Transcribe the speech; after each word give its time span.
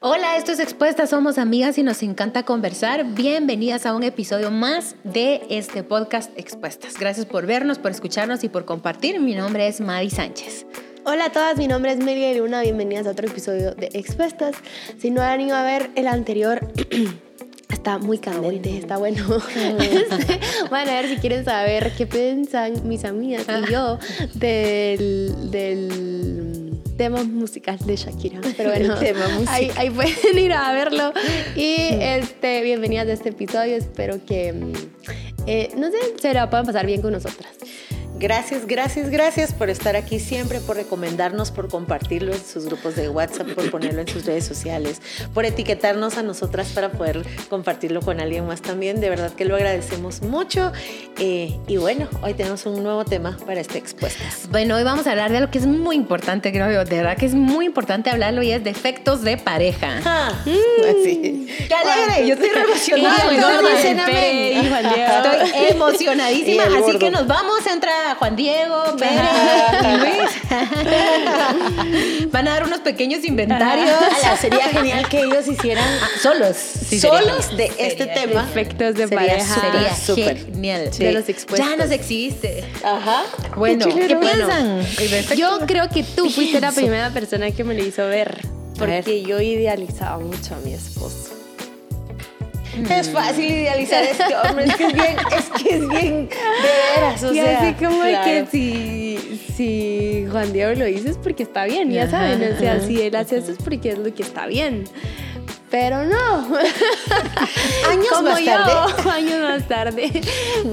Hola, 0.00 0.36
esto 0.36 0.52
es 0.52 0.60
Expuestas, 0.60 1.10
somos 1.10 1.38
amigas 1.38 1.78
y 1.78 1.82
nos 1.82 2.02
encanta 2.02 2.44
conversar. 2.44 3.04
Bienvenidas 3.14 3.86
a 3.86 3.94
un 3.94 4.02
episodio 4.02 4.50
más 4.50 4.96
de 5.04 5.42
este 5.48 5.82
podcast 5.82 6.30
Expuestas. 6.36 6.98
Gracias 6.98 7.26
por 7.26 7.46
vernos, 7.46 7.78
por 7.78 7.90
escucharnos 7.90 8.42
y 8.44 8.48
por 8.48 8.64
compartir. 8.64 9.20
Mi 9.20 9.34
nombre 9.34 9.68
es 9.68 9.80
Madi 9.80 10.10
Sánchez. 10.10 10.66
Hola 11.04 11.26
a 11.26 11.32
todas, 11.32 11.56
mi 11.56 11.66
nombre 11.66 11.92
es 11.92 11.98
Melia 11.98 12.32
Luna, 12.34 12.62
bienvenidas 12.62 13.06
a 13.06 13.10
otro 13.10 13.26
episodio 13.26 13.74
de 13.74 13.90
Expuestas. 13.94 14.56
Si 14.98 15.10
no 15.10 15.22
han 15.22 15.40
ido 15.40 15.56
a 15.56 15.62
ver 15.62 15.90
el 15.96 16.06
anterior, 16.06 16.66
está 17.72 17.98
muy 17.98 18.18
candente, 18.18 18.78
está 18.78 18.98
bueno. 18.98 19.38
Este, 19.80 20.40
van 20.70 20.88
a 20.88 20.92
ver 20.92 21.08
si 21.08 21.16
quieren 21.16 21.44
saber 21.44 21.92
qué 21.96 22.06
piensan 22.06 22.86
mis 22.86 23.04
amigas 23.04 23.46
y 23.48 23.72
yo 23.72 23.98
del, 24.34 25.50
del 25.50 26.61
tema 26.96 27.22
musical 27.24 27.78
de 27.84 27.96
Shakira. 27.96 28.40
Pero 28.56 28.70
bueno, 28.70 28.94
ahí, 29.48 29.70
ahí, 29.76 29.90
pueden 29.90 30.38
ir 30.38 30.52
a 30.52 30.72
verlo. 30.72 31.12
Y 31.56 31.74
este, 32.00 32.62
bienvenidas 32.62 33.08
a 33.08 33.12
este 33.12 33.30
episodio, 33.30 33.76
espero 33.76 34.24
que, 34.24 34.52
mm, 34.52 34.72
eh, 35.46 35.70
no 35.76 35.90
sé, 35.90 35.96
se 36.20 36.34
la 36.34 36.48
puedan 36.50 36.66
pasar 36.66 36.86
bien 36.86 37.02
con 37.02 37.12
nosotras. 37.12 37.52
Gracias, 38.22 38.66
gracias, 38.68 39.10
gracias 39.10 39.52
por 39.52 39.68
estar 39.68 39.96
aquí 39.96 40.20
siempre, 40.20 40.60
por 40.60 40.76
recomendarnos, 40.76 41.50
por 41.50 41.68
compartirlo 41.68 42.32
en 42.32 42.40
sus 42.40 42.66
grupos 42.66 42.94
de 42.94 43.08
WhatsApp, 43.08 43.48
por 43.48 43.68
ponerlo 43.68 44.00
en 44.00 44.06
sus 44.06 44.24
redes 44.24 44.44
sociales, 44.44 45.02
por 45.34 45.44
etiquetarnos 45.44 46.16
a 46.18 46.22
nosotras 46.22 46.68
para 46.68 46.92
poder 46.92 47.26
compartirlo 47.50 48.00
con 48.00 48.20
alguien 48.20 48.46
más 48.46 48.62
también. 48.62 49.00
De 49.00 49.10
verdad 49.10 49.32
que 49.32 49.44
lo 49.44 49.56
agradecemos 49.56 50.22
mucho. 50.22 50.70
Eh, 51.18 51.58
y 51.66 51.78
bueno, 51.78 52.08
hoy 52.22 52.34
tenemos 52.34 52.64
un 52.64 52.80
nuevo 52.84 53.04
tema 53.04 53.36
para 53.44 53.60
este 53.60 53.78
Expuestas. 53.78 54.48
Bueno, 54.50 54.76
hoy 54.76 54.84
vamos 54.84 55.08
a 55.08 55.10
hablar 55.10 55.32
de 55.32 55.38
algo 55.38 55.50
que 55.50 55.58
es 55.58 55.66
muy 55.66 55.96
importante, 55.96 56.52
creo 56.52 56.70
yo. 56.70 56.84
De 56.84 56.98
verdad 56.98 57.16
que 57.16 57.26
es 57.26 57.34
muy 57.34 57.66
importante 57.66 58.08
hablarlo 58.08 58.44
y 58.44 58.52
es 58.52 58.62
defectos 58.62 59.22
de 59.22 59.36
pareja. 59.36 60.00
Ah, 60.04 60.32
mm. 60.46 61.46
¡Qué 61.66 61.74
alegre! 61.74 62.28
Yo 62.28 62.34
estoy 62.34 62.50
emocionada. 62.50 63.16
Estoy 65.44 65.70
emocionadísima, 65.70 66.62
así 66.78 66.98
que 66.98 67.10
nos 67.10 67.26
vamos 67.26 67.66
a 67.66 67.72
entrar 67.72 68.11
Juan 68.14 68.36
Diego, 68.36 68.82
Pérez 68.98 69.20
y 69.82 69.96
Luis. 69.98 70.30
Van 72.32 72.48
a 72.48 72.52
dar 72.52 72.64
unos 72.64 72.80
pequeños 72.80 73.24
inventarios. 73.24 73.90
sería 74.40 74.68
genial 74.70 75.08
que 75.08 75.20
ellos 75.22 75.46
hicieran 75.48 75.88
solos, 76.20 76.56
solos 77.00 77.56
de 77.56 77.72
este 77.78 78.06
tema. 78.06 78.44
Efectos 78.50 78.94
de 78.94 79.08
pareja. 79.08 79.60
Sería 79.60 79.94
súper 79.94 80.44
genial. 80.44 80.90
De 80.90 81.12
los 81.12 81.28
expuestos. 81.28 81.68
Ya 81.68 81.76
nos 81.76 81.90
existe. 81.90 82.64
Ajá. 82.84 83.22
Bueno, 83.56 83.86
¿qué, 83.86 84.16
piensan? 84.16 84.84
Yo 85.36 85.60
creo 85.66 85.88
que 85.88 86.02
tú 86.02 86.30
fuiste 86.30 86.60
la 86.60 86.72
primera 86.72 87.10
persona 87.10 87.50
que 87.50 87.64
me 87.64 87.74
lo 87.74 87.84
hizo 87.84 88.06
ver. 88.06 88.40
Porque 88.78 89.22
yo 89.22 89.40
idealizaba 89.40 90.18
mucho 90.18 90.54
a 90.54 90.58
mi 90.58 90.72
esposo. 90.72 91.41
Es 92.90 93.10
fácil 93.10 93.44
idealizar 93.44 94.02
a 94.02 94.10
este 94.10 94.36
hombre, 94.36 94.64
es 94.64 94.76
que 94.76 94.86
es 94.86 94.92
bien, 94.94 95.16
es 95.36 95.62
que 95.62 95.74
es 95.74 95.88
bien 95.88 96.28
de 96.28 96.36
veras, 96.96 97.22
o 97.22 97.32
y 97.32 97.36
sea. 97.36 97.60
así 97.60 97.84
como 97.84 98.02
que 98.02 98.46
si, 98.50 99.40
si 99.54 100.26
Juan 100.30 100.52
Diego 100.52 100.72
lo 100.74 100.84
dice 100.86 101.10
es 101.10 101.18
porque 101.18 101.42
está 101.42 101.64
bien, 101.64 101.90
ya 101.90 102.08
saben, 102.08 102.42
o 102.52 102.58
sea, 102.58 102.80
si 102.80 103.00
él 103.02 103.14
hace 103.14 103.38
eso 103.38 103.52
es 103.52 103.58
porque 103.58 103.90
es 103.90 103.98
lo 103.98 104.12
que 104.14 104.22
está 104.22 104.46
bien. 104.46 104.84
Pero 105.72 106.04
no. 106.04 106.54
Años 107.88 108.06
como 108.10 108.28
más 108.28 108.40
yo, 108.40 108.52
tarde. 108.52 109.10
Años 109.10 109.40
más 109.40 109.66
tarde. 109.66 110.20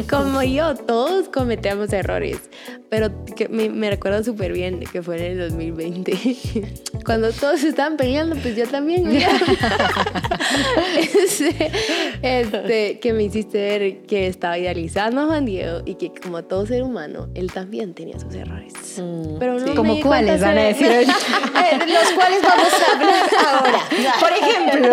Como 0.10 0.44
yo, 0.44 0.76
todos 0.76 1.30
cometemos 1.30 1.94
errores. 1.94 2.38
Pero 2.90 3.10
que 3.24 3.48
me, 3.48 3.90
recuerdo 3.90 4.22
súper 4.26 4.52
bien 4.52 4.82
que 4.92 5.02
fue 5.02 5.18
en 5.18 5.40
el 5.40 5.50
2020. 5.50 6.18
Cuando 7.06 7.32
todos 7.32 7.64
estaban 7.64 7.96
peleando, 7.96 8.36
pues 8.36 8.58
yo 8.58 8.68
también. 8.68 9.10
este, 11.14 11.72
este, 12.22 13.00
que 13.00 13.14
me 13.14 13.24
hiciste 13.24 13.58
ver 13.58 14.02
que 14.02 14.28
estaba 14.28 14.58
idealizando 14.58 15.22
a 15.22 15.26
Juan 15.28 15.46
Diego 15.46 15.82
y 15.86 15.96
que 15.96 16.12
como 16.12 16.44
todo 16.44 16.66
ser 16.66 16.84
humano, 16.84 17.30
él 17.36 17.54
también 17.54 17.94
tenía 17.94 18.20
sus 18.20 18.34
errores. 18.34 18.74
Mm, 18.98 19.38
Pero 19.40 19.54
no 19.54 19.60
sí. 19.60 19.70
me 19.70 19.76
¿Como 19.76 20.02
cuáles 20.02 20.42
van 20.42 20.58
a 20.58 20.64
decir 20.64 20.88
hoy? 20.88 21.06
Eh, 21.06 21.80
los 21.88 22.12
cuales 22.14 22.42
vamos 22.42 22.74
a 22.74 22.96
hablar 22.96 23.30
ahora. 23.48 23.80
Por 24.20 24.32
ejemplo. 24.32 24.89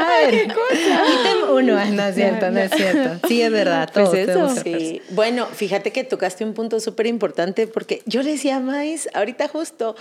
A 0.00 0.18
ver, 0.18 0.34
ítem 0.34 1.50
uno. 1.50 1.84
No 1.84 2.02
es 2.06 2.14
cierto, 2.14 2.50
no 2.50 2.60
es 2.60 2.70
cierto. 2.72 3.26
Sí, 3.28 3.42
es 3.42 3.50
verdad. 3.50 3.90
Pues 4.00 4.26
todos 4.26 4.58
eso. 4.58 4.62
Sí, 4.62 5.02
bueno, 5.10 5.46
fíjate 5.46 5.90
que 5.90 6.04
tocaste 6.04 6.44
un 6.44 6.54
punto 6.54 6.80
súper 6.80 7.06
importante 7.06 7.66
porque 7.66 8.02
yo 8.06 8.22
le 8.22 8.32
decía 8.32 8.56
a 8.56 8.60
Mais, 8.60 9.08
ahorita 9.14 9.48
justo, 9.48 9.96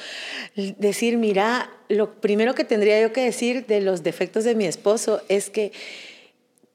decir, 0.55 1.17
mira, 1.17 1.69
lo 1.87 2.13
primero 2.21 2.55
que 2.55 2.63
tendría 2.63 3.01
yo 3.01 3.11
que 3.11 3.23
decir 3.23 3.65
de 3.65 3.81
los 3.81 4.03
defectos 4.03 4.43
de 4.43 4.55
mi 4.55 4.65
esposo 4.65 5.21
es 5.27 5.49
que 5.49 5.71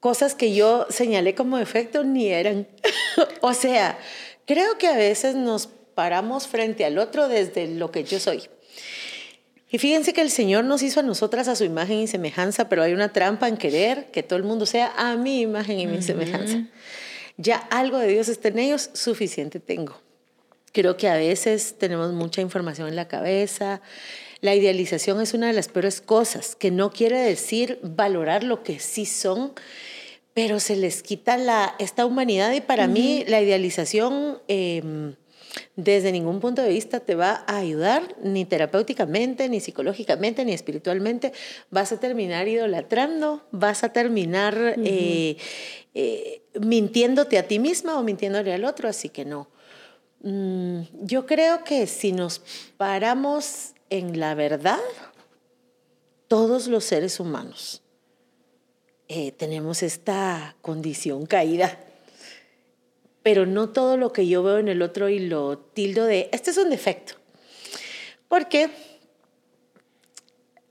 cosas 0.01 0.35
que 0.35 0.55
yo 0.55 0.87
señalé 0.91 1.35
como 1.35 1.57
defecto 1.57 2.05
ni 2.05 2.29
eran. 2.29 2.67
o 3.41 3.55
sea, 3.55 3.99
creo 4.47 4.77
que 4.77 4.89
a 4.89 4.97
veces 4.97 5.35
nos 5.35 5.69
paramos 5.95 6.47
frente 6.47 6.85
al 6.85 6.99
otro 6.99 7.29
desde 7.29 7.69
lo 7.69 7.91
que 7.91 8.05
yo 8.05 8.19
soy. 8.21 8.43
Y 9.75 9.79
fíjense 9.79 10.13
que 10.13 10.21
el 10.21 10.31
Señor 10.31 10.65
nos 10.65 10.85
hizo 10.85 11.01
a 11.01 11.03
nosotras 11.03 11.49
a 11.49 11.57
su 11.57 11.65
imagen 11.65 11.99
y 11.99 12.07
semejanza, 12.07 12.69
pero 12.69 12.85
hay 12.85 12.93
una 12.93 13.13
trampa 13.13 13.49
en 13.49 13.57
querer 13.57 14.09
que 14.13 14.23
todo 14.23 14.37
el 14.37 14.45
mundo 14.45 14.67
sea 14.67 14.93
a 14.97 15.17
mi 15.17 15.41
imagen 15.41 15.81
y 15.81 15.89
mi 15.89 16.01
semejanza. 16.01 16.69
Ya 17.39 17.57
algo 17.57 17.99
de 17.99 18.07
Dios 18.07 18.29
está 18.29 18.47
en 18.47 18.61
ellos, 18.61 18.91
suficiente 18.93 19.59
tengo. 19.59 20.01
Creo 20.71 20.97
que 20.97 21.09
a 21.09 21.17
veces 21.17 21.75
tenemos 21.77 22.13
mucha 22.13 22.41
información 22.41 22.87
en 22.87 22.95
la 22.95 23.09
cabeza. 23.09 23.81
La 24.41 24.55
idealización 24.55 25.21
es 25.21 25.35
una 25.35 25.49
de 25.49 25.55
las 25.55 25.67
peores 25.67 26.01
cosas, 26.01 26.55
que 26.55 26.71
no 26.71 26.93
quiere 26.93 27.19
decir 27.19 27.81
valorar 27.83 28.45
lo 28.45 28.63
que 28.63 28.79
sí 28.79 29.07
son, 29.07 29.55
pero 30.35 30.61
se 30.61 30.77
les 30.77 31.03
quita 31.03 31.37
la, 31.37 31.75
esta 31.81 32.07
humanidad 32.07 32.53
y 32.53 32.61
para 32.61 32.87
mí 32.87 33.25
la 33.27 33.43
idealización... 33.43 34.39
eh, 34.47 35.15
desde 35.77 36.13
ningún 36.13 36.41
punto 36.41 36.63
de 36.63 36.69
vista 36.69 37.01
te 37.01 37.15
va 37.15 37.45
a 37.47 37.59
ayudar, 37.59 38.17
ni 38.23 38.45
terapéuticamente, 38.45 39.49
ni 39.49 39.61
psicológicamente, 39.61 40.45
ni 40.45 40.53
espiritualmente. 40.53 41.33
Vas 41.71 41.93
a 41.93 42.01
terminar 42.01 42.49
idolatrando, 42.49 43.45
vas 43.51 43.85
a 43.85 43.93
terminar 43.93 44.75
eh, 44.85 45.37
eh, 45.95 46.43
mintiéndote 46.61 47.39
a 47.39 47.47
ti 47.47 47.59
misma 47.59 47.99
o 47.99 48.03
mintiéndole 48.03 48.53
al 48.53 48.65
otro, 48.65 48.89
así 48.89 49.09
que 49.09 49.25
no. 49.25 49.49
Mm, 50.23 50.83
yo 51.03 51.27
creo 51.27 51.65
que 51.65 51.87
si 51.87 52.13
nos 52.13 52.41
paramos 52.77 53.73
en 53.91 54.19
la 54.19 54.35
verdad, 54.35 54.81
todos 56.29 56.67
los 56.67 56.85
seres 56.85 57.21
humanos 57.21 57.83
eh, 59.09 59.33
tenemos 59.33 59.83
esta 59.83 60.57
condición 60.63 61.27
caída 61.27 61.79
pero 63.25 63.47
no 63.47 63.71
todo 63.71 63.97
lo 63.97 64.13
que 64.13 64.29
yo 64.29 64.43
veo 64.43 64.59
en 64.59 64.69
el 64.69 64.83
otro 64.83 65.09
y 65.09 65.19
lo 65.19 65.57
tildo 65.57 66.05
de, 66.05 66.29
este 66.31 66.51
es 66.51 66.59
un 66.59 66.69
defecto. 66.69 67.15
Porque 68.29 68.69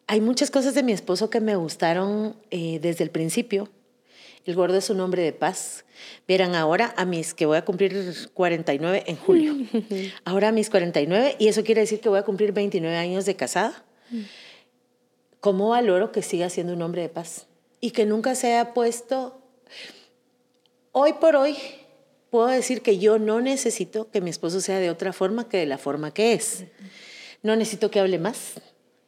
hay 0.05 0.21
muchas 0.21 0.51
cosas 0.51 0.75
de 0.75 0.83
mi 0.83 0.91
esposo 0.91 1.31
que 1.31 1.41
me 1.41 1.55
gustaron 1.55 2.37
eh, 2.51 2.77
desde 2.79 3.03
el 3.03 3.09
principio. 3.09 3.69
El 4.45 4.53
gordo 4.53 4.77
es 4.77 4.91
un 4.91 4.99
hombre 4.99 5.23
de 5.23 5.33
paz. 5.33 5.83
Vieran, 6.27 6.53
ahora 6.53 6.93
a 6.95 7.05
mis, 7.05 7.33
que 7.33 7.47
voy 7.47 7.57
a 7.57 7.65
cumplir 7.65 8.13
49 8.35 9.03
en 9.07 9.15
julio. 9.15 9.55
Ahora 10.23 10.49
a 10.49 10.51
mis 10.51 10.69
49, 10.69 11.37
y 11.39 11.47
eso 11.47 11.63
quiere 11.63 11.81
decir 11.81 12.01
que 12.01 12.09
voy 12.09 12.19
a 12.19 12.23
cumplir 12.23 12.51
29 12.51 12.95
años 12.95 13.25
de 13.25 13.35
casada. 13.35 13.83
¿Cómo 15.39 15.69
valoro 15.69 16.11
que 16.11 16.21
siga 16.21 16.49
siendo 16.49 16.73
un 16.73 16.81
hombre 16.83 17.01
de 17.01 17.09
paz? 17.09 17.47
Y 17.79 17.91
que 17.91 18.05
nunca 18.05 18.35
se 18.35 18.53
haya 18.53 18.73
puesto, 18.73 19.41
hoy 20.91 21.13
por 21.13 21.35
hoy, 21.35 21.57
puedo 22.33 22.47
decir 22.47 22.81
que 22.81 22.97
yo 22.97 23.19
no 23.19 23.41
necesito 23.41 24.09
que 24.09 24.19
mi 24.19 24.31
esposo 24.31 24.59
sea 24.59 24.79
de 24.79 24.89
otra 24.89 25.13
forma 25.13 25.47
que 25.47 25.57
de 25.57 25.67
la 25.67 25.77
forma 25.77 26.15
que 26.15 26.33
es. 26.33 26.63
No 27.43 27.55
necesito 27.55 27.91
que 27.91 27.99
hable 27.99 28.17
más, 28.17 28.53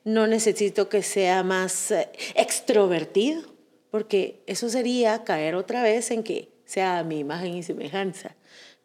no 0.03 0.27
necesito 0.27 0.89
que 0.89 1.01
sea 1.01 1.41
más 1.41 1.89
eh, 1.89 2.07
extrovertido, 2.35 3.41
porque 3.89 4.43
eso 4.45 4.69
sería 4.69 5.23
caer 5.23 5.55
otra 5.55 5.81
vez 5.81 6.11
en 6.11 6.21
que 6.21 6.51
sea 6.65 6.99
a 6.99 7.03
mi 7.03 7.17
imagen 7.17 7.55
y 7.55 7.63
semejanza. 7.63 8.35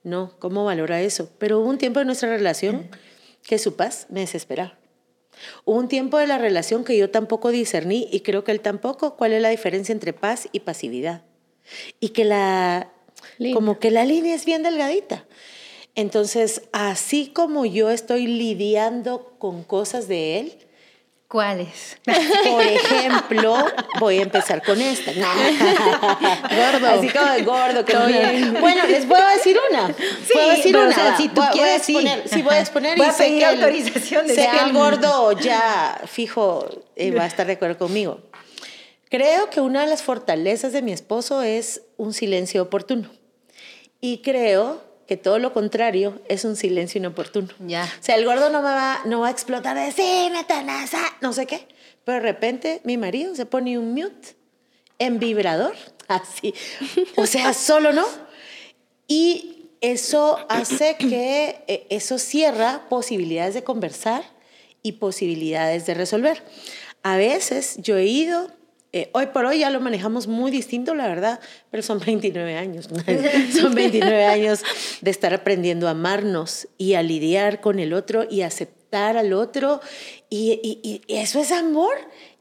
No, 0.04 0.38
¿cómo 0.38 0.64
valora 0.64 1.02
eso? 1.02 1.28
Pero 1.36 1.60
hubo 1.60 1.68
un 1.68 1.76
tiempo 1.76 2.00
en 2.00 2.06
nuestra 2.06 2.30
relación 2.30 2.88
que 3.42 3.58
su 3.58 3.76
paz 3.76 4.06
me 4.08 4.20
desesperaba. 4.20 4.78
Hubo 5.66 5.78
un 5.78 5.88
tiempo 5.88 6.16
de 6.16 6.26
la 6.26 6.38
relación 6.38 6.84
que 6.84 6.96
yo 6.96 7.10
tampoco 7.10 7.50
discerní 7.50 8.08
y 8.10 8.20
creo 8.20 8.42
que 8.42 8.52
él 8.52 8.62
tampoco 8.62 9.18
cuál 9.18 9.34
es 9.34 9.42
la 9.42 9.50
diferencia 9.50 9.92
entre 9.92 10.14
paz 10.14 10.48
y 10.50 10.60
pasividad. 10.60 11.24
Y 12.00 12.08
que 12.08 12.24
la 12.24 12.90
Línea. 13.38 13.54
como 13.54 13.78
que 13.78 13.90
la 13.90 14.04
línea 14.04 14.34
es 14.34 14.44
bien 14.44 14.62
delgadita. 14.62 15.24
Entonces, 15.94 16.62
así 16.72 17.28
como 17.34 17.64
yo 17.66 17.90
estoy 17.90 18.26
lidiando 18.26 19.34
con 19.38 19.62
cosas 19.64 20.08
de 20.08 20.38
él, 20.40 20.52
¿Cuáles? 21.28 21.96
Por 22.04 22.60
ejemplo, 22.66 23.56
voy 24.00 24.18
a 24.18 24.22
empezar 24.22 24.64
con 24.64 24.80
esta. 24.80 25.12
gordo. 25.92 26.86
Así 26.88 27.08
como 27.08 27.30
de 27.32 27.42
gordo. 27.42 27.84
Que 27.84 27.94
no 27.94 28.60
bueno, 28.60 28.84
les 28.88 29.06
puedo 29.06 29.28
decir 29.28 29.56
una. 29.70 29.86
Sí, 29.88 30.32
puedo 30.32 30.50
decir 30.50 30.76
una. 30.76 30.88
o 30.88 30.92
sea, 30.92 31.16
si 31.16 31.28
tú 31.28 31.40
voy, 31.40 31.50
quieres, 31.52 31.86
voy 31.86 31.96
a 31.96 32.10
exponer, 32.10 32.22
sí. 32.28 32.34
sí. 32.34 32.42
voy 32.42 32.54
a 32.54 32.60
exponer 32.60 32.96
Voy 32.98 33.06
y 33.06 33.10
a 33.10 33.12
sé 33.12 33.24
pedir 33.24 33.38
que 33.38 33.44
el- 33.48 33.62
autorización 33.62 34.26
de 34.26 34.34
Sé 34.34 34.48
que 34.52 34.58
el 34.58 34.72
gordo 34.72 35.32
ya 35.38 36.00
fijo 36.06 36.66
eh, 36.96 37.12
va 37.12 37.22
a 37.22 37.26
estar 37.26 37.46
de 37.46 37.52
acuerdo 37.52 37.78
conmigo. 37.78 38.18
Creo 39.10 39.50
que 39.50 39.60
una 39.60 39.82
de 39.82 39.88
las 39.88 40.02
fortalezas 40.02 40.72
de 40.72 40.82
mi 40.82 40.92
esposo 40.92 41.42
es 41.42 41.82
un 41.96 42.14
silencio 42.14 42.62
oportuno. 42.62 43.10
Y 44.00 44.18
creo 44.18 44.82
que 45.06 45.16
todo 45.16 45.40
lo 45.40 45.52
contrario 45.52 46.22
es 46.28 46.44
un 46.44 46.54
silencio 46.54 47.00
inoportuno. 47.00 47.48
Ya. 47.58 47.92
O 48.00 48.02
sea, 48.02 48.14
el 48.14 48.24
gordo 48.24 48.48
no 48.48 48.62
me 48.62 48.70
va, 48.70 49.00
no 49.06 49.20
va 49.20 49.28
a 49.28 49.30
explotar 49.32 49.76
de 49.76 49.90
sí, 49.90 50.28
me 50.30 50.44
tenés 50.44 50.94
a-", 50.94 51.16
no 51.20 51.32
sé 51.32 51.46
qué. 51.46 51.66
Pero 52.04 52.22
de 52.22 52.22
repente 52.22 52.80
mi 52.84 52.96
marido 52.96 53.34
se 53.34 53.44
pone 53.44 53.76
un 53.76 53.92
mute 53.92 54.36
en 55.00 55.18
vibrador, 55.18 55.74
así. 56.08 56.54
O 57.16 57.26
sea, 57.26 57.52
solo 57.52 57.92
no. 57.92 58.06
Y 59.08 59.70
eso 59.80 60.38
hace 60.48 60.96
que 60.96 61.64
eh, 61.66 61.86
eso 61.90 62.18
cierra 62.18 62.86
posibilidades 62.88 63.54
de 63.54 63.64
conversar 63.64 64.22
y 64.82 64.92
posibilidades 64.92 65.86
de 65.86 65.94
resolver. 65.94 66.44
A 67.02 67.16
veces 67.16 67.76
yo 67.78 67.96
he 67.96 68.06
ido, 68.06 68.48
eh, 68.92 69.08
hoy 69.12 69.26
por 69.26 69.44
hoy 69.46 69.60
ya 69.60 69.70
lo 69.70 69.80
manejamos 69.80 70.26
muy 70.26 70.50
distinto, 70.50 70.94
la 70.94 71.06
verdad, 71.06 71.40
pero 71.70 71.82
son 71.82 72.00
29 72.04 72.56
años. 72.56 72.88
son 73.60 73.74
29 73.74 74.24
años 74.24 74.62
de 75.00 75.10
estar 75.10 75.32
aprendiendo 75.34 75.86
a 75.88 75.90
amarnos 75.92 76.68
y 76.78 76.94
a 76.94 77.02
lidiar 77.02 77.60
con 77.60 77.78
el 77.78 77.92
otro 77.92 78.26
y 78.28 78.42
aceptar 78.42 79.16
al 79.16 79.32
otro. 79.32 79.80
Y, 80.28 80.60
y- 80.62 81.02
y 81.06 81.14
eso 81.16 81.40
es 81.40 81.52
amor, 81.52 81.94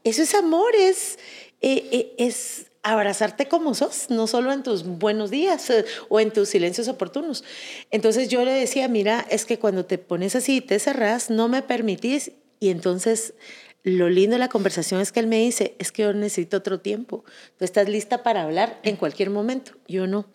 eso 0.04 0.22
es 0.22 0.34
amor, 0.34 0.74
es, 0.76 1.18
eh, 1.60 1.88
eh, 1.92 2.14
es 2.18 2.66
abrazarte 2.82 3.46
como 3.46 3.74
sos, 3.74 4.06
no 4.08 4.26
solo 4.26 4.52
en 4.52 4.62
tus 4.62 4.84
buenos 4.84 5.30
días 5.30 5.70
o 6.08 6.18
en 6.18 6.32
tus 6.32 6.48
silencios 6.48 6.88
oportunos. 6.88 7.44
Entonces 7.90 8.28
yo 8.30 8.42
le 8.44 8.52
decía, 8.52 8.88
mira, 8.88 9.26
es 9.30 9.44
que 9.44 9.58
cuando 9.58 9.84
te 9.84 9.98
pones 9.98 10.34
así 10.34 10.56
y 10.56 10.60
te 10.62 10.78
cerrás, 10.78 11.28
no 11.30 11.46
me 11.48 11.60
permitís. 11.62 12.32
Y 12.58 12.70
entonces 12.70 13.34
lo 13.82 14.08
lindo 14.08 14.34
de 14.34 14.40
la 14.40 14.48
conversación 14.48 15.00
es 15.00 15.12
que 15.12 15.20
él 15.20 15.26
me 15.26 15.38
dice, 15.38 15.74
es 15.78 15.92
que 15.92 16.02
yo 16.02 16.12
necesito 16.12 16.58
otro 16.58 16.80
tiempo. 16.80 17.24
Tú 17.58 17.64
estás 17.64 17.88
lista 17.88 18.22
para 18.22 18.42
hablar 18.42 18.78
en 18.82 18.96
cualquier 18.96 19.30
momento. 19.30 19.72
Yo 19.88 20.06
no. 20.06 20.26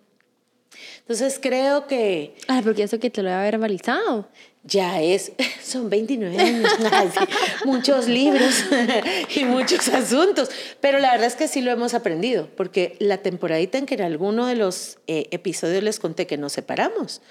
Entonces 0.99 1.39
creo 1.41 1.87
que 1.87 2.35
Ah, 2.47 2.61
porque 2.63 2.83
eso 2.83 2.99
que 2.99 3.09
te 3.09 3.21
lo 3.23 3.29
había 3.29 3.51
verbalizado. 3.51 4.27
ya 4.63 5.01
es, 5.01 5.31
son 5.63 5.89
29 5.89 6.37
años, 6.37 6.71
muchos 7.65 8.07
libros 8.07 8.65
y 9.35 9.45
muchos 9.45 9.87
asuntos, 9.89 10.49
pero 10.81 10.99
la 10.99 11.11
verdad 11.11 11.27
es 11.27 11.35
que 11.35 11.47
sí 11.47 11.61
lo 11.61 11.71
hemos 11.71 11.93
aprendido, 11.93 12.49
porque 12.57 12.95
la 12.99 13.19
temporadita 13.19 13.77
en 13.77 13.85
que 13.85 13.93
en 13.93 14.01
alguno 14.01 14.47
de 14.47 14.55
los 14.55 14.97
eh, 15.07 15.27
episodios 15.31 15.83
les 15.83 15.99
conté 15.99 16.25
que 16.25 16.37
nos 16.37 16.53
separamos, 16.53 17.21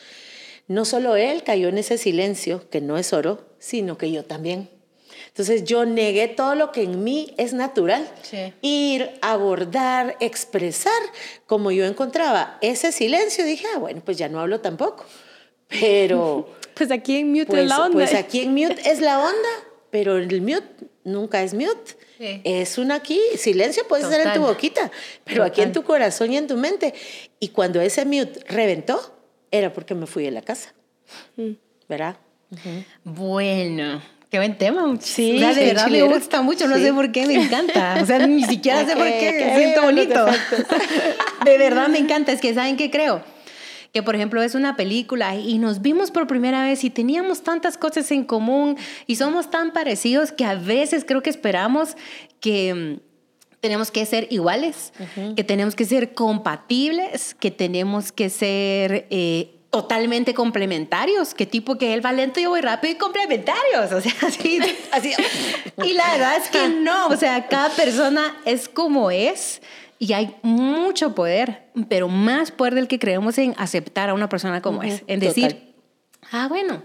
no 0.69 0.85
solo 0.85 1.17
él 1.17 1.43
cayó 1.43 1.69
en 1.69 1.79
ese 1.79 1.99
silencio, 1.99 2.71
que 2.71 2.81
no 2.81 2.97
es 2.97 3.13
oro, 3.13 3.45
sino 3.59 3.99
que 3.99 4.11
yo 4.11 4.25
también. 4.25 4.71
Entonces 5.35 5.65
yo 5.65 5.85
negué 5.85 6.29
todo 6.29 6.55
lo 6.55 6.71
que 6.71 6.85
en 6.85 7.03
mí 7.03 7.35
es 7.39 7.53
natural. 7.55 8.09
Sí. 8.23 8.53
Ir, 8.63 9.11
abordar, 9.21 10.17
expresar, 10.21 10.93
como 11.47 11.73
yo 11.73 11.85
encontraba 11.87 12.57
ese 12.61 12.93
silencio, 12.93 13.45
dije, 13.45 13.67
ah, 13.75 13.79
bueno, 13.81 14.01
pues 14.05 14.17
ya 14.17 14.29
no 14.29 14.39
hablo 14.39 14.61
tampoco. 14.61 15.05
Pero... 15.69 16.49
Pues 16.75 16.91
aquí 16.91 17.19
en 17.19 17.31
mute 17.31 17.47
Pues, 17.47 17.63
es 17.63 17.69
la 17.69 17.79
onda. 17.83 17.93
pues 17.93 18.15
aquí 18.15 18.41
en 18.41 18.53
mute 18.53 18.77
es 18.91 19.01
la 19.01 19.21
onda, 19.21 19.49
pero 19.91 20.17
el 20.19 20.41
mute 20.41 20.65
nunca 21.05 21.41
es 21.43 21.55
mute. 21.55 21.97
Sí. 22.19 22.41
Es 22.43 22.79
un 22.79 22.91
aquí, 22.91 23.21
silencio 23.37 23.87
puede 23.87 24.03
ser 24.03 24.21
en 24.23 24.33
tu 24.33 24.41
Total. 24.41 24.55
boquita, 24.55 24.91
pero 25.23 25.45
aquí 25.45 25.61
en 25.61 25.69
Total. 25.73 25.83
tu 25.83 25.87
corazón 25.87 26.33
y 26.33 26.37
en 26.37 26.49
tu 26.49 26.57
mente. 26.57 26.93
Y 27.39 27.51
cuando 27.51 27.81
ese 27.81 28.05
mute 28.05 28.41
reventó, 28.49 29.01
era 29.53 29.73
porque 29.73 29.95
me 29.95 30.07
fui 30.09 30.25
de 30.25 30.33
la 30.33 30.43
casa. 30.43 30.75
Mm. 31.37 31.53
¿Verdad? 31.89 32.17
Bueno, 33.05 34.03
qué 34.35 34.39
buen 34.41 34.59
tema. 34.59 34.97
Sí, 34.99 35.37
o 35.37 35.39
sea, 35.39 35.55
de 35.55 35.67
verdad 35.67 35.87
chilero. 35.87 36.09
me 36.09 36.15
gusta 36.17 36.43
mucho, 36.43 36.67
no 36.67 36.75
Sí. 36.75 36.83
sé 36.83 36.93
por 36.93 37.13
qué 37.13 37.25
me 37.29 37.35
encanta. 37.35 37.99
O 38.03 38.05
sea, 38.05 38.27
ni 38.27 38.43
siquiera 38.53 38.85
sé 38.85 38.97
por 38.97 39.07
qué, 39.07 39.45
me 39.47 39.57
siento 39.57 39.83
bonito. 39.83 40.27
De 41.45 41.57
verdad 41.57 41.87
me 41.89 41.99
encanta, 41.99 42.33
es 42.33 42.41
que 42.41 42.53
¿saben 42.53 42.77
qué 42.77 42.91
creo? 42.91 43.23
Que 43.93 44.03
por 44.03 44.17
ejemplo 44.17 44.43
es 44.43 44.57
una 44.57 44.75
película 44.75 45.37
y 45.37 45.59
nos 45.59 45.83
vimos 45.83 46.11
por 46.11 46.27
primera 46.27 46.65
vez 46.65 46.83
y 46.83 46.91
teníamos 46.91 47.43
tantas 47.45 47.79
cosas 47.79 48.11
en 48.11 48.25
común 48.25 48.77
y 49.07 49.15
somos 49.15 49.51
tan 49.51 49.73
parecidos 49.73 50.33
que 50.33 50.45
a 50.45 50.57
veces 50.57 51.05
creo 51.07 51.23
que 51.23 51.31
esperamos 51.31 51.97
que 52.41 52.75
mm, 52.75 53.61
tenemos 53.61 53.93
que 53.93 54.05
ser 54.05 54.27
iguales, 54.31 54.93
que 55.37 55.45
tenemos 55.45 55.77
que 55.77 55.85
ser 55.85 56.13
compatibles, 56.13 57.37
que 57.37 57.53
tenemos 57.53 58.11
que 58.11 58.31
ser 58.31 59.07
eh, 59.11 59.55
totalmente 59.75 60.35
complementarios, 60.35 61.35
que 61.35 61.47
tipo 61.47 61.77
que 61.77 61.95
él 61.95 62.07
va 62.07 62.13
lento, 62.13 62.39
yo 62.39 62.51
voy 62.51 62.61
rápido 62.61 62.93
y 62.93 62.97
complementarios, 62.97 63.91
o 63.91 64.01
sea, 64.01 64.13
así. 64.23 64.61
Así. 64.93 65.13
Y 65.83 65.95
la 65.95 66.13
verdad 66.13 66.37
es 66.37 66.49
que 66.49 66.69
no, 66.69 67.09
o 67.09 67.17
sea, 67.17 67.49
cada 67.49 67.71
persona 67.71 68.37
es 68.45 68.69
como 68.69 69.11
es 69.11 69.61
y 69.99 70.13
hay 70.13 70.37
mucho 70.43 71.17
poder, 71.17 71.65
pero 71.89 72.09
más 72.09 72.53
poder 72.53 72.77
del 72.77 72.87
que 72.87 73.01
creemos 73.01 73.37
en 73.39 73.57
aceptar 73.59 74.11
a 74.11 74.15
una 74.15 74.29
persona 74.29 74.63
como 74.63 74.85
es, 74.85 75.03
en 75.09 75.19
total. 75.19 75.21
decir, 75.21 75.75
ah, 76.31 76.47
bueno, 76.47 76.85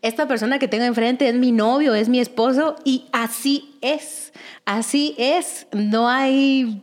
esta 0.00 0.26
persona 0.26 0.58
que 0.58 0.66
tengo 0.66 0.84
enfrente 0.84 1.28
es 1.28 1.34
mi 1.34 1.52
novio, 1.52 1.94
es 1.94 2.08
mi 2.08 2.20
esposo 2.20 2.76
y 2.86 3.04
así 3.12 3.76
es, 3.82 4.32
así 4.64 5.14
es, 5.18 5.66
no 5.72 6.08
hay, 6.08 6.82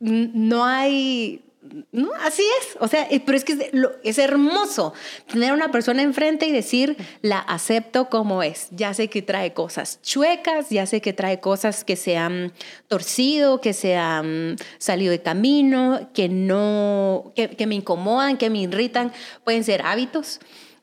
no 0.00 0.64
hay... 0.64 1.42
No, 1.92 2.10
así 2.22 2.42
es. 2.60 2.76
O 2.80 2.88
sea, 2.88 3.06
eh, 3.10 3.20
pero 3.24 3.36
es 3.36 3.44
que 3.44 3.70
es, 4.02 4.18
hermoso 4.18 4.94
tener 5.30 5.52
una 5.52 5.70
persona 5.70 6.02
enfrente 6.02 6.46
y 6.46 6.52
decir, 6.52 6.96
la 7.22 7.38
acepto 7.38 8.08
como 8.08 8.42
es. 8.42 8.68
Ya 8.70 8.94
sé 8.94 9.08
que 9.08 9.22
trae 9.22 9.52
cosas 9.52 10.00
chuecas, 10.02 10.70
ya 10.70 10.86
sé 10.86 11.00
que 11.00 11.12
trae 11.12 11.40
cosas 11.40 11.84
que 11.84 11.96
se 11.96 12.16
han 12.16 12.52
torcido, 12.88 13.60
que 13.60 13.72
se 13.72 13.96
han 13.96 14.56
salido 14.78 15.10
de 15.12 15.22
camino, 15.22 16.10
que 16.14 16.28
no, 16.28 17.32
que 17.34 17.66
me 17.66 17.74
incomodan, 17.74 18.36
que 18.36 18.50
me 18.50 18.60
irritan. 18.60 19.12
Pueden 19.44 19.64
ser 19.64 19.82
hábitos, 19.82 20.40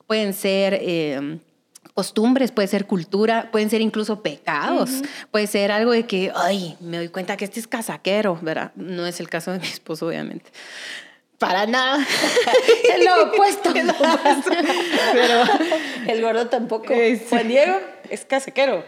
pueden 0.07 0.33
ser... 0.33 0.80
eh, 0.81 1.39
costumbres, 1.94 2.51
puede 2.51 2.68
ser 2.68 2.86
cultura, 2.86 3.50
pueden 3.51 3.69
ser 3.69 3.81
incluso 3.81 4.22
pecados, 4.22 4.90
puede 5.31 5.48
ser 5.48 5.72
algo 5.72 5.92
de 5.92 6.06
que, 6.07 6.31
ay, 6.36 6.75
me 6.80 6.98
doy 6.98 7.10
cuenta 7.10 7.38
que 7.38 7.45
este 7.45 7.60
es 7.60 7.68
casaquero, 7.68 8.38
¿verdad? 8.42 8.72
No 8.75 9.06
es 9.06 9.19
el 9.19 9.30
caso 9.30 9.51
de 9.51 9.60
mi 9.60 9.68
esposo, 9.68 10.07
obviamente. 10.07 10.51
Para 11.38 11.66
nada. 11.66 12.00
Es 12.95 13.04
lo 13.04 13.24
opuesto. 13.24 13.69
Es 13.75 13.86
lo 13.86 13.92
opuesto. 13.92 14.51
Pero, 15.12 15.44
El 16.07 16.22
gordo 16.22 16.48
tampoco. 16.48 16.94
Eh. 16.94 17.22
Juan 17.30 17.48
Diego 17.50 17.80
es 18.10 18.24
casequero. 18.24 18.86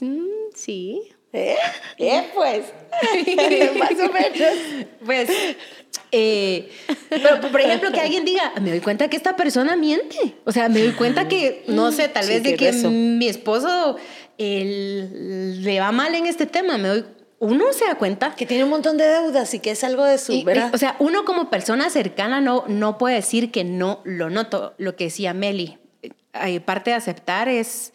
Mm, 0.00 0.26
Sí. 0.54 1.12
¿Eh? 1.32 1.56
¿Eh? 1.98 2.30
Pues. 2.32 2.66
Más 3.78 4.08
o 4.08 4.12
menos. 4.12 4.58
pues, 5.04 5.28
eh, 6.16 6.68
pero 7.10 7.40
por 7.50 7.60
ejemplo, 7.60 7.90
que 7.92 8.00
alguien 8.00 8.24
diga, 8.24 8.52
me 8.60 8.70
doy 8.70 8.80
cuenta 8.80 9.08
que 9.08 9.16
esta 9.16 9.34
persona 9.36 9.76
miente. 9.76 10.36
O 10.44 10.52
sea, 10.52 10.68
me 10.68 10.80
doy 10.80 10.92
cuenta 10.92 11.26
que, 11.28 11.64
no 11.68 11.90
sé, 11.92 12.08
tal 12.08 12.24
Sí, 12.24 12.30
vez 12.34 12.42
de 12.44 12.56
que 12.56 12.72
mi 12.72 13.26
esposo 13.28 13.96
él, 14.38 15.62
le 15.62 15.80
va 15.80 15.92
mal 15.92 16.14
en 16.14 16.26
este 16.26 16.46
tema. 16.46 16.78
Me 16.78 16.88
doy, 16.88 17.04
uno 17.40 17.72
se 17.72 17.84
da 17.84 17.96
cuenta 17.96 18.34
Que 18.34 18.46
tiene 18.46 18.64
un 18.64 18.70
montón 18.70 18.96
de 18.96 19.04
deudas 19.06 19.52
y 19.54 19.58
que 19.58 19.72
es 19.72 19.84
algo 19.84 20.04
de 20.04 20.18
su, 20.18 20.32
Y- 20.32 20.40
y, 20.40 20.44
¿verdad? 20.44 20.70
o 20.74 20.78
sea, 20.78 20.96
uno 20.98 21.24
como 21.24 21.50
persona 21.50 21.90
cercana 21.90 22.40
no, 22.40 22.64
no 22.68 22.96
puede 22.98 23.16
decir 23.16 23.50
que 23.50 23.64
no 23.64 24.00
lo 24.04 24.30
noto. 24.30 24.74
Lo 24.78 24.96
que 24.96 25.04
decía 25.04 25.34
Meli, 25.34 25.78
eh, 26.02 26.60
parte 26.60 26.90
de 26.90 26.96
aceptar 26.96 27.48
es, 27.48 27.92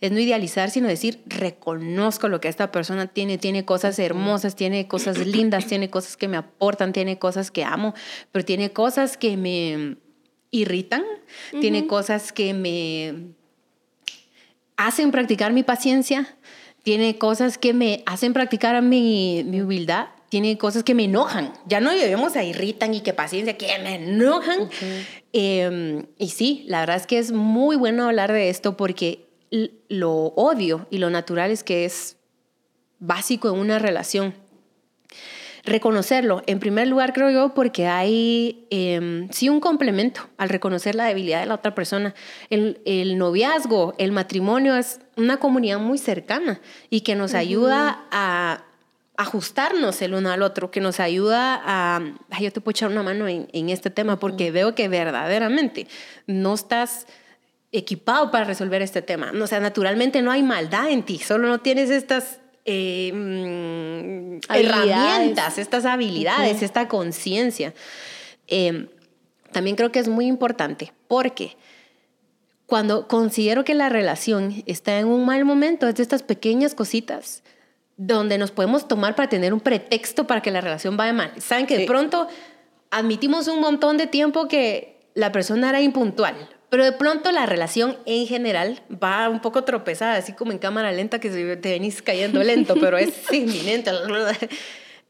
es 0.00 0.12
no 0.12 0.20
idealizar, 0.20 0.70
sino 0.70 0.88
decir, 0.88 1.22
reconozco 1.26 2.28
lo 2.28 2.40
que 2.40 2.48
esta 2.48 2.70
persona 2.70 3.08
tiene, 3.08 3.36
tiene 3.36 3.64
cosas 3.64 3.98
hermosas, 3.98 4.54
tiene 4.54 4.86
cosas 4.86 5.18
lindas, 5.26 5.66
tiene 5.66 5.90
cosas 5.90 6.16
que 6.16 6.28
me 6.28 6.36
aportan, 6.36 6.92
tiene 6.92 7.18
cosas 7.18 7.50
que 7.50 7.64
amo, 7.64 7.94
pero 8.30 8.44
tiene 8.44 8.70
cosas 8.70 9.16
que 9.16 9.36
me 9.36 9.96
irritan, 10.50 11.02
tiene 11.60 11.86
cosas 11.86 12.32
que 12.32 12.54
me 12.54 13.34
hacen 14.76 15.10
practicar 15.10 15.52
mi 15.52 15.64
paciencia, 15.64 16.36
tiene 16.84 17.18
cosas 17.18 17.58
que 17.58 17.74
me 17.74 18.02
hacen 18.06 18.32
practicar 18.32 18.80
mi, 18.82 19.42
mi 19.44 19.60
humildad, 19.60 20.06
tiene 20.28 20.58
cosas 20.58 20.84
que 20.84 20.94
me 20.94 21.04
enojan. 21.04 21.52
Ya 21.66 21.80
no 21.80 21.92
llevemos 21.92 22.36
a 22.36 22.44
irritan 22.44 22.94
y 22.94 23.00
que 23.00 23.14
paciencia, 23.14 23.56
que 23.56 23.66
me 23.82 23.96
enojan. 23.96 24.68
Eh, 25.32 26.04
y 26.18 26.28
sí, 26.28 26.64
la 26.68 26.80
verdad 26.80 26.96
es 26.96 27.06
que 27.06 27.18
es 27.18 27.32
muy 27.32 27.76
bueno 27.76 28.06
hablar 28.06 28.32
de 28.32 28.50
esto 28.50 28.76
porque 28.76 29.27
lo 29.50 30.12
odio 30.12 30.86
y 30.90 30.98
lo 30.98 31.10
natural 31.10 31.50
es 31.50 31.64
que 31.64 31.84
es 31.84 32.16
básico 32.98 33.48
en 33.48 33.58
una 33.58 33.78
relación. 33.78 34.34
Reconocerlo, 35.64 36.42
en 36.46 36.60
primer 36.60 36.88
lugar 36.88 37.12
creo 37.12 37.30
yo, 37.30 37.52
porque 37.52 37.86
hay 37.86 38.66
eh, 38.70 39.28
sí 39.30 39.48
un 39.48 39.60
complemento 39.60 40.28
al 40.38 40.48
reconocer 40.48 40.94
la 40.94 41.04
debilidad 41.04 41.40
de 41.40 41.46
la 41.46 41.56
otra 41.56 41.74
persona. 41.74 42.14
El, 42.48 42.80
el 42.86 43.18
noviazgo, 43.18 43.94
el 43.98 44.12
matrimonio 44.12 44.76
es 44.76 45.00
una 45.16 45.38
comunidad 45.38 45.78
muy 45.78 45.98
cercana 45.98 46.60
y 46.88 47.02
que 47.02 47.16
nos 47.16 47.34
ayuda 47.34 48.06
a 48.10 48.64
ajustarnos 49.18 50.00
el 50.00 50.14
uno 50.14 50.30
al 50.30 50.42
otro, 50.42 50.70
que 50.70 50.80
nos 50.80 51.00
ayuda 51.00 51.60
a, 51.64 52.00
ay, 52.30 52.44
yo 52.44 52.52
te 52.52 52.60
puedo 52.60 52.70
echar 52.70 52.90
una 52.90 53.02
mano 53.02 53.26
en, 53.26 53.48
en 53.52 53.68
este 53.68 53.90
tema 53.90 54.18
porque 54.18 54.52
veo 54.52 54.76
que 54.76 54.88
verdaderamente 54.88 55.88
no 56.26 56.54
estás 56.54 57.06
equipado 57.72 58.30
para 58.30 58.44
resolver 58.44 58.82
este 58.82 59.02
tema. 59.02 59.32
O 59.40 59.46
sea, 59.46 59.60
naturalmente 59.60 60.22
no 60.22 60.30
hay 60.30 60.42
maldad 60.42 60.90
en 60.90 61.02
ti, 61.02 61.18
solo 61.18 61.48
no 61.48 61.58
tienes 61.58 61.90
estas 61.90 62.40
eh, 62.64 63.12
mm, 63.12 64.52
herramientas, 64.54 65.58
estas 65.58 65.84
habilidades, 65.84 66.62
esta 66.62 66.88
conciencia. 66.88 67.74
Eh, 68.46 68.88
también 69.52 69.76
creo 69.76 69.92
que 69.92 69.98
es 69.98 70.08
muy 70.08 70.26
importante 70.26 70.92
porque 71.08 71.56
cuando 72.66 73.08
considero 73.08 73.64
que 73.64 73.74
la 73.74 73.88
relación 73.88 74.62
está 74.66 74.98
en 74.98 75.06
un 75.06 75.24
mal 75.24 75.44
momento, 75.46 75.88
es 75.88 75.94
de 75.94 76.02
estas 76.02 76.22
pequeñas 76.22 76.74
cositas 76.74 77.42
donde 77.96 78.36
nos 78.36 78.50
podemos 78.50 78.86
tomar 78.86 79.14
para 79.14 79.28
tener 79.28 79.54
un 79.54 79.60
pretexto 79.60 80.26
para 80.26 80.42
que 80.42 80.50
la 80.50 80.60
relación 80.60 80.96
vaya 80.96 81.12
mal. 81.12 81.32
Saben 81.38 81.66
que 81.66 81.78
de 81.78 81.86
pronto 81.86 82.28
admitimos 82.90 83.48
un 83.48 83.60
montón 83.60 83.96
de 83.96 84.06
tiempo 84.06 84.48
que 84.48 85.00
la 85.14 85.32
persona 85.32 85.70
era 85.70 85.80
impuntual, 85.80 86.36
pero 86.70 86.84
de 86.84 86.92
pronto 86.92 87.32
la 87.32 87.46
relación 87.46 87.96
en 88.04 88.26
general 88.26 88.82
va 88.92 89.28
un 89.28 89.40
poco 89.40 89.64
tropezada, 89.64 90.16
así 90.16 90.32
como 90.32 90.52
en 90.52 90.58
cámara 90.58 90.92
lenta 90.92 91.18
que 91.18 91.30
te 91.30 91.70
venís 91.70 92.02
cayendo 92.02 92.42
lento, 92.42 92.74
pero 92.80 92.98
es 92.98 93.14
inminente. 93.32 93.90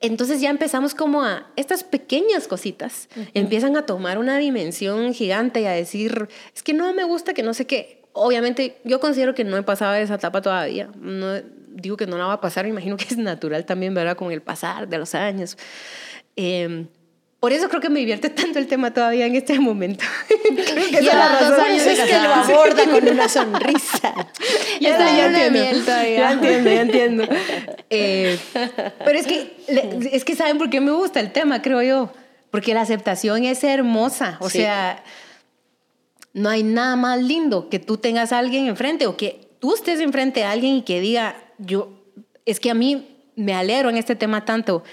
Entonces 0.01 0.41
ya 0.41 0.51
empezamos 0.51 0.95
como 0.95 1.25
a 1.25 1.51
estas 1.57 1.83
pequeñas 1.83 2.47
cositas 2.47 3.09
empiezan 3.35 3.77
a 3.77 3.85
tomar 3.85 4.19
una 4.19 4.39
dimensión 4.39 5.13
gigante 5.13 5.63
y 5.63 5.65
a 5.65 5.73
decir, 5.73 6.29
es 6.55 6.63
que 6.63 6.73
no 6.73 6.93
me 6.95 7.03
gusta 7.03 7.35
que 7.35 7.43
no 7.43 7.53
sé 7.55 7.67
qué. 7.67 8.03
Obviamente 8.13 8.79
yo 8.85 9.01
considero 9.01 9.35
que 9.35 9.45
no 9.45 9.57
he 9.57 9.63
pasado 9.63 9.95
esa 9.95 10.15
etapa 10.15 10.41
todavía. 10.41 10.91
No, 10.97 11.41
digo 11.69 11.97
que 11.97 12.07
no 12.07 12.17
la 12.17 12.27
va 12.27 12.35
a 12.35 12.41
pasar, 12.41 12.65
me 12.65 12.71
imagino 12.71 12.97
que 12.97 13.05
es 13.05 13.17
natural 13.17 13.65
también, 13.65 13.95
¿verdad? 13.95 14.17
Con 14.17 14.31
el 14.31 14.43
pasar 14.43 14.89
de 14.89 14.99
los 14.99 15.17
años. 15.17 15.57
Em, 16.37 16.87
por 17.41 17.53
eso 17.53 17.69
creo 17.69 17.81
que 17.81 17.89
me 17.89 18.01
divierte 18.01 18.31
tanto 18.31 18.59
el 18.59 18.67
tema 18.67 18.93
todavía 18.93 19.27
en 19.27 19.37
este 19.37 19.61
momento. 19.61 20.05
creo 20.29 20.87
que 20.87 21.05
ya 21.05 21.15
la 21.15 21.39
razón 21.39 21.67
es 21.71 22.01
que 22.01 22.13
lo 22.13 22.35
aborda 22.35 22.85
con 22.85 23.09
una 23.09 23.29
sonrisa. 23.29 24.13
ya 24.81 24.91
está 24.91 25.51
miel 25.51 25.85
todavía. 25.85 26.17
Ya 26.17 26.33
entiendo, 26.33 26.71
ya 26.71 26.81
entiendo. 26.81 27.25
Eh, 27.91 28.39
pero 29.03 29.19
es 29.19 29.27
que, 29.27 29.57
es 30.13 30.23
que 30.23 30.37
saben 30.37 30.59
por 30.59 30.69
qué 30.69 30.79
me 30.79 30.91
gusta 30.91 31.21
el 31.21 31.33
tema, 31.33 31.63
creo 31.63 31.81
yo. 31.81 32.13
Porque 32.51 32.75
la 32.75 32.83
aceptación 32.83 33.45
es 33.45 33.65
hermosa. 33.65 34.37
O 34.41 34.51
sea, 34.51 35.03
no 36.35 36.51
hay 36.51 36.63
nada 36.63 36.97
más 36.97 37.23
lindo 37.23 37.71
que 37.71 37.79
tú 37.79 37.97
tengas 37.97 38.33
a 38.33 38.39
alguien 38.39 38.67
enfrente 38.67 39.07
o 39.07 39.17
que 39.17 39.49
tú 39.59 39.75
estés 39.75 40.01
enfrente 40.01 40.45
a 40.45 40.51
alguien 40.51 40.75
y 40.75 40.83
que 40.83 41.01
diga, 41.01 41.37
yo, 41.57 41.93
es 42.45 42.61
que 42.61 42.71
a 42.71 42.75
mí 42.75 43.09
me 43.37 43.55
alegro 43.55 43.89
en 43.89 43.97
este 43.97 44.17
tema 44.17 44.45
tanto 44.45 44.85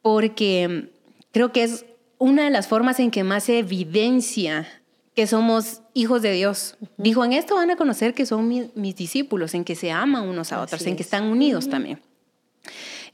porque 0.00 0.91
creo 1.32 1.52
que 1.52 1.64
es 1.64 1.84
una 2.18 2.44
de 2.44 2.50
las 2.50 2.68
formas 2.68 3.00
en 3.00 3.10
que 3.10 3.24
más 3.24 3.44
se 3.44 3.58
evidencia 3.58 4.68
que 5.14 5.26
somos 5.26 5.82
hijos 5.92 6.22
de 6.22 6.32
Dios. 6.32 6.76
Dijo, 6.96 7.24
en 7.24 7.32
esto 7.32 7.56
van 7.56 7.70
a 7.70 7.76
conocer 7.76 8.14
que 8.14 8.24
son 8.26 8.48
mis, 8.48 8.96
discípulos, 8.96 9.54
en 9.54 9.64
que 9.64 9.74
se 9.74 9.90
aman 9.90 10.28
unos 10.28 10.52
a 10.52 10.62
otros, 10.62 10.86
en 10.86 10.96
que 10.96 11.02
están 11.02 11.24
unidos 11.24 11.68
también. 11.68 12.00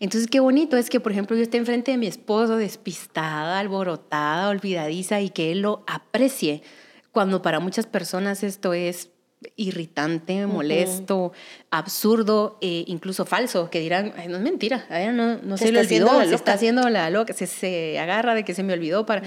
Entonces, 0.01 0.31
qué 0.31 0.39
bonito 0.39 0.77
es 0.77 0.91
que, 0.91 1.01
por 1.01 1.11
ejemplo, 1.11 1.37
yo 1.37 1.43
esté 1.43 1.57
enfrente 1.57 1.91
de 1.91 1.99
mi 1.99 2.07
esposo 2.07 2.57
despistada, 2.57 3.59
alborotada, 3.59 4.49
olvidadiza 4.49 5.21
y 5.21 5.31
que 5.31 5.51
él 5.51 5.63
lo 5.63 5.83
aprecie, 5.89 6.63
cuando 7.11 7.43
para 7.43 7.59
muchas 7.59 7.87
personas 7.87 8.45
esto 8.45 8.75
es 8.75 9.11
irritante, 9.57 10.47
molesto, 10.47 11.33
absurdo, 11.71 12.59
e 12.61 12.85
incluso 12.89 13.25
falso, 13.25 13.71
que 13.71 13.81
dirán, 13.81 14.13
no 14.29 14.37
es 14.37 14.43
mentira, 14.43 14.87
no, 15.13 15.39
no 15.39 15.57
se, 15.57 15.71
le 15.71 15.81
olvidó, 15.81 16.23
se 16.25 16.35
está 16.35 16.55
haciendo 16.55 16.89
la 16.89 17.09
loca, 17.11 17.33
se, 17.33 17.47
se, 17.47 17.99
agarra 17.99 18.35
de 18.35 18.45
que 18.45 18.55
se 18.55 18.63
me 18.63 18.73
olvidó 18.73 19.07
para... 19.07 19.23
Mm. 19.23 19.25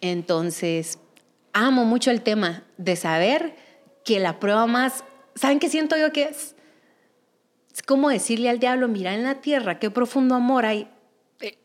Entonces, 0.00 0.98
amo 1.52 1.84
mucho 1.84 2.10
el 2.10 2.22
tema 2.22 2.62
de 2.76 2.96
saber 2.96 3.56
que 4.04 4.20
la 4.20 4.38
prueba 4.38 4.66
más, 4.66 5.04
¿saben 5.34 5.58
qué 5.58 5.68
siento 5.68 5.96
yo 5.96 6.12
que 6.12 6.24
es? 6.24 6.54
Es 7.74 7.82
como 7.82 8.08
decirle 8.08 8.48
al 8.48 8.58
diablo, 8.58 8.88
mira 8.88 9.14
en 9.14 9.24
la 9.24 9.36
tierra, 9.36 9.78
qué 9.78 9.90
profundo 9.90 10.34
amor 10.34 10.66
hay 10.66 10.88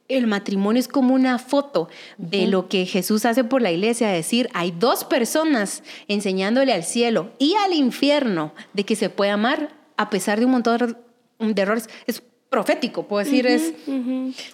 el 0.07 0.27
matrimonio 0.27 0.79
es 0.79 0.87
como 0.87 1.13
una 1.13 1.39
foto 1.39 1.89
de 2.17 2.47
lo 2.47 2.69
que 2.69 2.85
Jesús 2.85 3.25
hace 3.25 3.43
por 3.43 3.61
la 3.61 3.71
iglesia, 3.71 4.09
decir, 4.09 4.49
hay 4.53 4.71
dos 4.71 5.03
personas 5.03 5.83
enseñándole 6.07 6.73
al 6.73 6.83
cielo 6.83 7.31
y 7.39 7.55
al 7.55 7.73
infierno 7.73 8.53
de 8.73 8.83
que 8.83 8.95
se 8.95 9.09
puede 9.09 9.31
amar 9.31 9.75
a 9.97 10.09
pesar 10.09 10.39
de 10.39 10.45
un 10.45 10.51
montón 10.51 10.97
de 11.39 11.61
errores. 11.61 11.89
Es 12.05 12.23
profético, 12.53 13.07
puedo 13.07 13.25
decir, 13.25 13.47
es... 13.47 13.73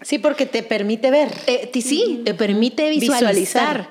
Sí, 0.04 0.20
porque 0.20 0.46
te 0.46 0.64
permite 0.64 1.12
ver. 1.12 1.30
sí, 1.74 2.22
te 2.24 2.34
permite 2.34 2.90
visualizar. 2.90 3.90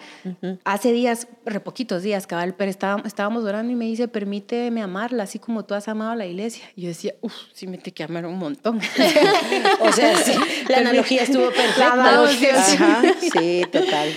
Hace 0.65 0.93
días, 0.93 1.29
re 1.45 1.61
poquitos 1.61 2.03
días, 2.03 2.27
cabal, 2.27 2.55
pero 2.55 2.71
estábamos 2.71 3.45
orando 3.45 3.71
y 3.71 3.77
me 3.77 3.85
dice, 3.85 4.09
permíteme 4.09 4.81
amarla, 4.81 5.25
así 5.25 5.39
como 5.39 5.67
tú 5.67 5.75
has 5.75 5.89
amado 5.89 6.13
a 6.13 6.17
la 6.17 6.25
iglesia. 6.25 6.65
Y 6.75 6.83
yo 6.83 6.89
decía, 6.89 7.17
uff, 7.21 7.35
sí 7.53 7.67
me 7.67 7.77
te 7.77 7.93
que 7.93 8.03
amar 8.03 8.25
un 8.25 8.39
montón. 8.39 8.79
o 9.81 9.93
sea, 9.93 10.17
sí, 10.17 10.33
la 10.71 10.79
analogía 10.79 11.25
estuvo 11.25 11.51
perfecta. 11.51 12.25
sí, 13.21 13.63
total. 13.71 14.09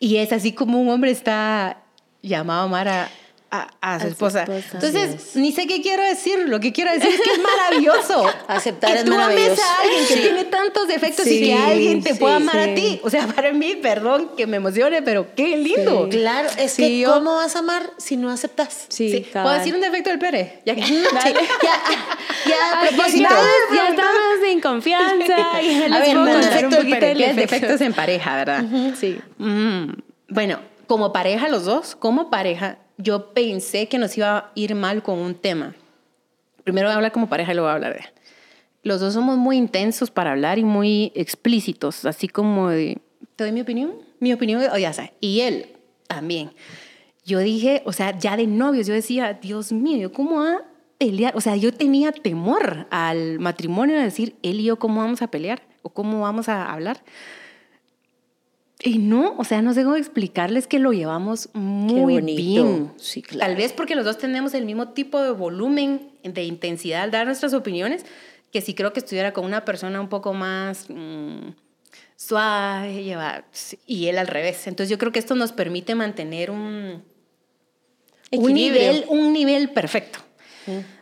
Y 0.00 0.16
es 0.16 0.32
así 0.32 0.50
como 0.50 0.80
un 0.80 0.88
hombre 0.88 1.12
está 1.12 1.84
llamado 2.22 2.62
a 2.62 2.64
amar 2.64 2.88
a, 2.88 3.08
a, 3.50 4.00
su, 4.00 4.08
esposa. 4.08 4.44
Entonces, 4.46 5.34
ni 5.36 5.52
sé 5.52 5.66
qué 5.66 5.80
quiero 5.80 6.02
decir. 6.02 6.48
Lo 6.48 6.60
que 6.60 6.72
quiero 6.72 6.92
decir 6.92 7.08
es 7.08 7.20
que 7.20 7.30
es 7.30 7.40
maravilloso. 7.40 8.26
Aceptar 8.48 8.92
que 8.92 8.98
es 8.98 9.04
tú 9.04 9.10
maravilloso. 9.10 9.52
ames 9.52 9.60
a 9.60 9.80
alguien 9.80 10.06
que 10.06 10.16
tiene 10.16 10.44
tantos 10.44 10.88
defectos 10.88 11.26
y 11.26 11.40
que 11.40 11.54
alguien 11.54 12.02
te 12.02 12.14
pueda 12.14 12.36
amar 12.36 12.58
a 12.58 12.74
ti. 12.74 13.00
O 13.02 13.10
sea, 13.10 13.26
para 13.26 13.52
mí, 13.52 13.76
perdón 13.76 14.32
que 14.36 14.46
me 14.46 14.58
emocione, 14.58 15.02
pero 15.02 15.34
qué 15.34 15.56
lindo. 15.56 16.08
Claro, 16.10 16.48
es 16.58 16.74
que 16.74 17.04
¿cómo 17.06 17.36
vas 17.36 17.56
a 17.56 17.60
amar 17.60 17.90
si 17.96 18.16
no 18.16 18.30
aceptas? 18.30 18.86
Sí, 18.88 19.26
¿Puedo 19.32 19.52
decir 19.52 19.74
un 19.74 19.80
defecto 19.80 20.10
del 20.10 20.18
Pere? 20.18 20.60
Ya, 20.66 20.74
ya, 20.74 20.84
ya, 20.84 22.80
a 22.80 22.88
propósito. 22.88 23.28
Ya 23.74 23.88
estamos 23.90 24.38
en 24.46 24.60
confianza. 24.60 25.36
A 25.52 25.98
ver, 26.00 26.18
un 26.18 26.26
defecto 26.26 26.66
un 26.66 26.74
poquito 26.74 27.06
defectos 27.34 27.80
en 27.80 27.92
pareja, 27.94 28.36
¿verdad? 28.36 28.64
Sí. 28.98 29.18
Mm, 29.38 29.92
bueno, 30.28 30.60
como 30.86 31.12
pareja 31.12 31.48
los 31.48 31.64
dos, 31.64 31.94
como 31.94 32.30
pareja, 32.30 32.78
yo 32.98 33.32
pensé 33.32 33.88
que 33.88 33.96
nos 33.96 34.16
iba 34.18 34.36
a 34.38 34.52
ir 34.54 34.74
mal 34.74 35.02
con 35.02 35.18
un 35.18 35.34
tema. 35.34 35.74
Primero 36.64 36.88
voy 36.88 36.92
a 36.92 36.96
hablar 36.96 37.12
como 37.12 37.28
pareja 37.28 37.52
y 37.52 37.54
luego 37.54 37.68
voy 37.68 37.72
a 37.72 37.74
hablar 37.76 37.94
de. 37.94 38.04
Los 38.82 39.00
dos 39.00 39.14
somos 39.14 39.38
muy 39.38 39.56
intensos 39.56 40.10
para 40.10 40.32
hablar 40.32 40.58
y 40.58 40.64
muy 40.64 41.12
explícitos, 41.14 42.04
así 42.04 42.28
como 42.28 42.68
de, 42.68 42.98
¿te 43.36 43.44
doy 43.44 43.52
mi 43.52 43.60
opinión? 43.60 43.94
Mi 44.20 44.32
opinión, 44.32 44.62
oh, 44.72 44.78
ya 44.78 44.92
sabes. 44.92 45.12
Y 45.20 45.40
él 45.40 45.66
también. 46.06 46.50
Yo 47.24 47.38
dije, 47.38 47.82
o 47.84 47.92
sea, 47.92 48.18
ya 48.18 48.36
de 48.36 48.46
novios, 48.46 48.86
yo 48.86 48.94
decía, 48.94 49.34
Dios 49.34 49.72
mío, 49.72 50.12
¿cómo 50.12 50.42
a 50.42 50.62
pelear? 50.98 51.36
O 51.36 51.40
sea, 51.40 51.56
yo 51.56 51.72
tenía 51.72 52.12
temor 52.12 52.86
al 52.90 53.38
matrimonio 53.38 53.96
de 53.96 54.04
decir, 54.04 54.36
él 54.42 54.60
y 54.60 54.64
yo, 54.64 54.78
¿cómo 54.78 55.00
vamos 55.00 55.22
a 55.22 55.30
pelear? 55.30 55.62
¿O 55.82 55.90
cómo 55.90 56.20
vamos 56.20 56.48
a 56.48 56.72
hablar? 56.72 57.02
Y 58.82 58.98
no, 58.98 59.34
o 59.36 59.44
sea, 59.44 59.60
no 59.60 59.74
sé 59.74 59.82
cómo 59.82 59.96
explicarles 59.96 60.68
que 60.68 60.78
lo 60.78 60.92
llevamos 60.92 61.48
muy 61.52 62.20
bien. 62.20 62.92
Sí, 62.96 63.22
claro. 63.22 63.46
Tal 63.46 63.56
vez 63.56 63.72
porque 63.72 63.96
los 63.96 64.04
dos 64.04 64.18
tenemos 64.18 64.54
el 64.54 64.64
mismo 64.64 64.90
tipo 64.90 65.20
de 65.20 65.30
volumen, 65.30 66.12
de 66.22 66.44
intensidad 66.44 67.02
al 67.02 67.10
dar 67.10 67.26
nuestras 67.26 67.54
opiniones, 67.54 68.06
que 68.52 68.60
si 68.60 68.74
creo 68.74 68.92
que 68.92 69.00
estuviera 69.00 69.32
con 69.32 69.44
una 69.44 69.64
persona 69.64 70.00
un 70.00 70.08
poco 70.08 70.32
más 70.32 70.86
mm, 70.88 71.48
suave, 72.14 73.02
llevar, 73.02 73.46
y 73.84 74.06
él 74.06 74.16
al 74.16 74.28
revés. 74.28 74.68
Entonces 74.68 74.90
yo 74.90 74.98
creo 74.98 75.10
que 75.10 75.18
esto 75.18 75.34
nos 75.34 75.50
permite 75.50 75.96
mantener 75.96 76.52
un, 76.52 77.02
un, 78.30 78.52
nivel, 78.52 79.04
un 79.08 79.32
nivel 79.32 79.70
perfecto. 79.70 80.20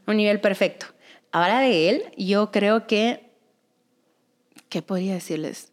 Un 0.06 0.16
nivel 0.16 0.40
perfecto. 0.40 0.86
Ahora 1.30 1.60
de 1.60 1.90
él, 1.90 2.04
yo 2.16 2.50
creo 2.52 2.86
que, 2.86 3.32
¿qué 4.70 4.80
podría 4.80 5.14
decirles? 5.14 5.72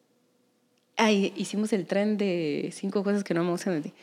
Ay, 0.98 1.34
hicimos 1.36 1.74
el 1.74 1.86
tren 1.86 2.18
de 2.18 2.70
cinco 2.74 3.04
cosas 3.04 3.24
que 3.24 3.34
no 3.34 3.44
me 3.44 3.52
gustan 3.52 3.82
de 3.82 3.90
ti. 3.90 3.94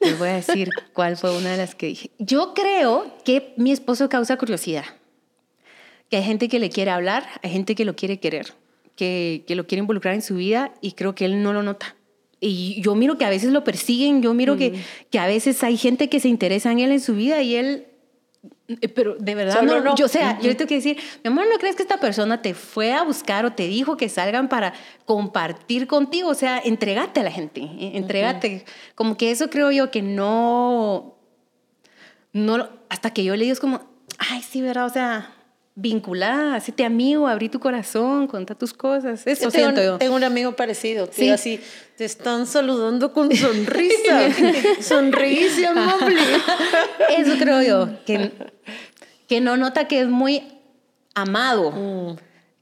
Les 0.00 0.18
voy 0.18 0.28
a 0.28 0.34
decir 0.34 0.68
cuál 0.92 1.16
fue 1.16 1.36
una 1.36 1.52
de 1.52 1.56
las 1.56 1.74
que 1.74 1.86
dije. 1.86 2.10
Yo 2.18 2.54
creo 2.54 3.14
que 3.24 3.52
mi 3.56 3.72
esposo 3.72 4.08
causa 4.08 4.36
curiosidad. 4.36 4.84
Que 6.10 6.18
hay 6.18 6.22
gente 6.22 6.48
que 6.48 6.58
le 6.58 6.70
quiere 6.70 6.90
hablar, 6.90 7.26
hay 7.42 7.50
gente 7.50 7.74
que 7.74 7.84
lo 7.84 7.96
quiere 7.96 8.20
querer, 8.20 8.54
que, 8.94 9.44
que 9.46 9.56
lo 9.56 9.66
quiere 9.66 9.80
involucrar 9.80 10.14
en 10.14 10.22
su 10.22 10.36
vida 10.36 10.72
y 10.80 10.92
creo 10.92 11.14
que 11.14 11.24
él 11.24 11.42
no 11.42 11.52
lo 11.52 11.62
nota. 11.62 11.96
Y 12.38 12.80
yo 12.82 12.94
miro 12.94 13.18
que 13.18 13.24
a 13.24 13.30
veces 13.30 13.50
lo 13.50 13.64
persiguen, 13.64 14.22
yo 14.22 14.34
miro 14.34 14.56
que, 14.56 14.74
que 15.10 15.18
a 15.18 15.26
veces 15.26 15.64
hay 15.64 15.76
gente 15.76 16.08
que 16.08 16.20
se 16.20 16.28
interesa 16.28 16.70
en 16.70 16.80
él 16.80 16.92
en 16.92 17.00
su 17.00 17.14
vida 17.14 17.42
y 17.42 17.56
él 17.56 17.86
pero 18.94 19.14
de 19.16 19.34
verdad, 19.34 19.62
no, 19.62 19.94
yo, 19.94 20.06
o 20.06 20.08
sea, 20.08 20.38
yo 20.40 20.48
le 20.48 20.56
tengo 20.56 20.68
que 20.68 20.76
decir, 20.76 20.98
mi 21.22 21.28
amor, 21.28 21.46
¿no 21.50 21.58
crees 21.58 21.76
que 21.76 21.82
esta 21.82 21.98
persona 21.98 22.42
te 22.42 22.52
fue 22.54 22.92
a 22.92 23.02
buscar 23.02 23.44
o 23.44 23.52
te 23.52 23.68
dijo 23.68 23.96
que 23.96 24.08
salgan 24.08 24.48
para 24.48 24.72
compartir 25.04 25.86
contigo? 25.86 26.30
O 26.30 26.34
sea, 26.34 26.58
entregate 26.58 27.20
a 27.20 27.22
la 27.22 27.30
gente, 27.30 27.60
eh, 27.60 27.92
entregate. 27.94 28.64
Como 28.96 29.16
que 29.16 29.30
eso 29.30 29.50
creo 29.50 29.70
yo 29.70 29.90
que 29.92 30.02
no, 30.02 31.16
no, 32.32 32.68
hasta 32.88 33.10
que 33.10 33.22
yo 33.22 33.36
le 33.36 33.44
digo 33.44 33.52
es 33.52 33.60
como, 33.60 33.82
ay, 34.18 34.42
sí, 34.42 34.62
¿verdad? 34.62 34.86
O 34.86 34.90
sea, 34.90 35.35
vinculada, 35.78 36.56
hacete 36.56 36.84
amigo, 36.84 37.28
abrí 37.28 37.48
tu 37.50 37.60
corazón, 37.60 38.26
contá 38.26 38.54
tus 38.54 38.72
cosas. 38.72 39.26
Eso 39.26 39.44
Yo 39.44 39.50
tengo, 39.50 39.64
siento 39.66 39.82
yo. 39.84 39.98
tengo 39.98 40.16
un 40.16 40.24
amigo 40.24 40.56
parecido, 40.56 41.06
que 41.08 41.12
Sí. 41.14 41.28
así, 41.30 41.60
te 41.96 42.04
están 42.06 42.46
saludando 42.46 43.12
con 43.12 43.30
sonrisa. 43.36 44.30
Sonrisa, 44.80 45.70
amable. 45.70 46.16
Eso 47.18 47.34
creo 47.38 47.62
yo, 47.62 48.04
que, 48.06 48.32
que 49.28 49.40
no 49.42 49.56
nota 49.58 49.86
que 49.86 50.00
es 50.00 50.08
muy 50.08 50.42
amado, 51.14 51.70
Mm. 51.72 52.16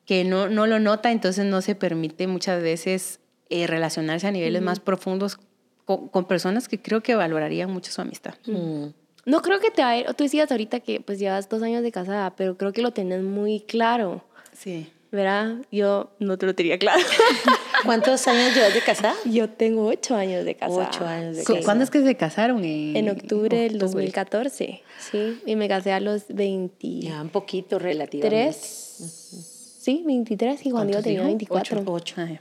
que 0.07 0.25
no, 0.25 0.49
no 0.49 0.67
lo 0.67 0.81
nota, 0.81 1.13
entonces 1.13 1.45
no 1.45 1.63
se 1.63 1.75
permite 1.77 2.27
muchas 2.27 2.61
veces 2.63 3.21
eh, 3.49 3.67
relacionarse 3.69 4.27
a 4.27 4.33
niveles 4.33 4.61
más 4.63 4.81
profundos 4.81 5.39
con, 5.85 6.09
con 6.09 6.25
personas 6.27 6.67
que 6.67 6.81
creo 6.83 7.01
que 7.03 7.15
valorarían 7.15 7.71
mucho 7.71 7.93
su 7.93 8.01
amistad. 8.01 8.35
Mm. 8.47 8.87
No 9.27 9.41
creo 9.43 9.59
que 9.61 9.71
te 9.71 9.83
va 9.83 9.91
a 9.91 9.99
ir, 9.99 10.07
tú 10.15 10.25
decías 10.25 10.51
ahorita 10.51 10.81
que 10.81 11.01
pues 11.01 11.19
llevas 11.19 11.49
dos 11.49 11.63
años 11.63 11.83
de 11.83 11.91
casada, 11.93 12.35
pero 12.37 12.57
creo 12.57 12.73
que 12.73 12.83
lo 12.83 12.93
tenés 12.93 13.23
muy 13.23 13.61
claro, 13.61 14.23
Sí. 14.53 14.91
¿verdad? 15.11 15.57
Yo 15.71 16.11
no 16.19 16.37
te 16.39 16.47
lo 16.47 16.55
tenía 16.55 16.77
claro. 16.79 17.01
¿Cuántos 17.85 18.27
años 18.27 18.55
llevas 18.55 18.75
de 18.75 18.81
casada? 18.83 19.15
Yo 19.25 19.49
tengo 19.49 19.87
ocho 19.87 20.15
años 20.17 20.45
de 20.45 20.55
casada. 20.57 20.89
Ocho 20.89 21.07
años 21.07 21.37
de 21.37 21.43
casada. 21.45 21.65
¿Cuándo 21.65 21.85
es 21.85 21.91
que 21.91 22.03
se 22.03 22.17
casaron? 22.17 22.65
En, 22.65 22.97
En 22.97 23.09
octubre 23.11 23.57
del 23.57 23.75
octubre. 23.77 24.03
2014, 24.05 24.83
sí, 24.99 25.41
y 25.47 25.57
me 25.57 25.69
casé 25.69 25.93
a 25.93 26.01
los 26.01 26.25
23, 26.29 27.05
Ya, 27.13 27.23
un 27.23 27.29
poquito 27.29 27.79
relativamente. 27.79 28.53
sí, 28.53 30.03
23 30.07 30.67
y 30.67 30.71
cuando 30.71 30.93
yo 30.93 30.95
¿Cuántos 30.97 31.03
tenía 31.05 31.19
dijo? 31.21 31.27
24. 31.29 31.81
Ocho, 31.87 31.93
ocho. 31.93 32.39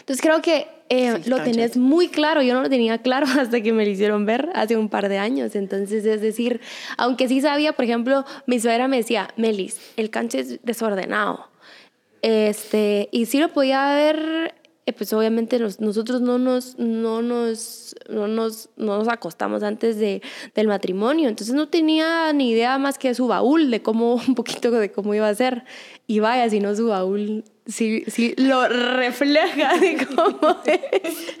Entonces 0.00 0.20
creo 0.20 0.40
que 0.42 0.66
eh, 0.88 1.14
Sí, 1.22 1.30
lo 1.30 1.36
tenés 1.42 1.76
muy 1.76 2.08
claro, 2.08 2.42
yo 2.42 2.54
no 2.54 2.62
lo 2.62 2.68
tenía 2.70 2.98
claro 2.98 3.26
hasta 3.40 3.60
que 3.62 3.72
me 3.72 3.84
lo 3.84 3.90
hicieron 3.90 4.26
ver 4.26 4.50
hace 4.54 4.76
un 4.76 4.88
par 4.88 5.08
de 5.08 5.18
años. 5.18 5.54
Entonces, 5.56 6.04
es 6.04 6.20
decir, 6.20 6.60
aunque 6.98 7.26
sí 7.28 7.40
sabía, 7.40 7.72
por 7.72 7.84
ejemplo, 7.84 8.24
mi 8.46 8.60
suegra 8.60 8.86
me 8.88 8.98
decía, 8.98 9.28
Melis, 9.36 9.78
el 9.96 10.10
canche 10.10 10.40
es 10.40 10.60
desordenado. 10.62 11.48
Este, 12.22 13.08
y 13.12 13.26
sí 13.26 13.38
lo 13.38 13.48
podía 13.50 13.94
ver, 13.94 14.54
eh, 14.86 14.92
pues 14.94 15.12
obviamente 15.12 15.58
nos- 15.58 15.80
nosotros 15.80 16.20
no 16.22 16.38
nos, 16.38 16.78
no 16.78 17.20
nos, 17.22 17.94
no 18.08 18.28
nos, 18.28 18.70
no 18.76 18.96
nos 18.98 19.08
acostamos 19.08 19.62
antes 19.62 19.98
de, 19.98 20.22
del 20.54 20.68
matrimonio, 20.68 21.28
entonces 21.28 21.54
no 21.54 21.68
tenía 21.68 22.32
ni 22.32 22.50
idea 22.50 22.78
más 22.78 22.98
que 22.98 23.14
su 23.14 23.26
baúl, 23.26 23.70
de 23.70 23.82
cómo, 23.82 24.14
un 24.28 24.34
poquito 24.34 24.70
de 24.70 24.90
cómo 24.90 25.14
iba 25.14 25.28
a 25.28 25.34
ser. 25.34 25.64
Y 26.06 26.20
vaya, 26.20 26.48
si 26.48 26.60
no 26.60 26.74
su 26.74 26.88
baúl, 26.88 27.44
sí, 27.66 28.04
sí 28.06 28.34
lo 28.36 28.68
refleja 28.68 29.76
de 29.78 30.06
cómo 30.14 30.60
es. 30.66 31.34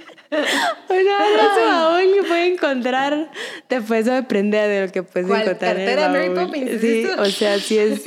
Vez 0.88 1.06
su 1.54 1.68
baúl 1.70 2.14
que 2.14 2.22
puede 2.26 2.46
encontrar, 2.54 3.30
después 3.68 4.00
eso 4.04 4.12
depende 4.14 4.58
de 4.58 4.86
lo 4.86 4.92
que 4.92 5.02
puedes 5.04 5.28
encontrar. 5.28 5.76
en 5.76 5.82
el 5.82 5.86
¿Cartera 5.86 6.02
de 6.02 6.08
Mary 6.08 6.28
baúl. 6.34 6.46
Poppins, 6.46 6.80
Sí, 6.80 7.06
o 7.18 7.24
sea, 7.26 7.58
sí 7.58 7.78
es, 7.78 8.02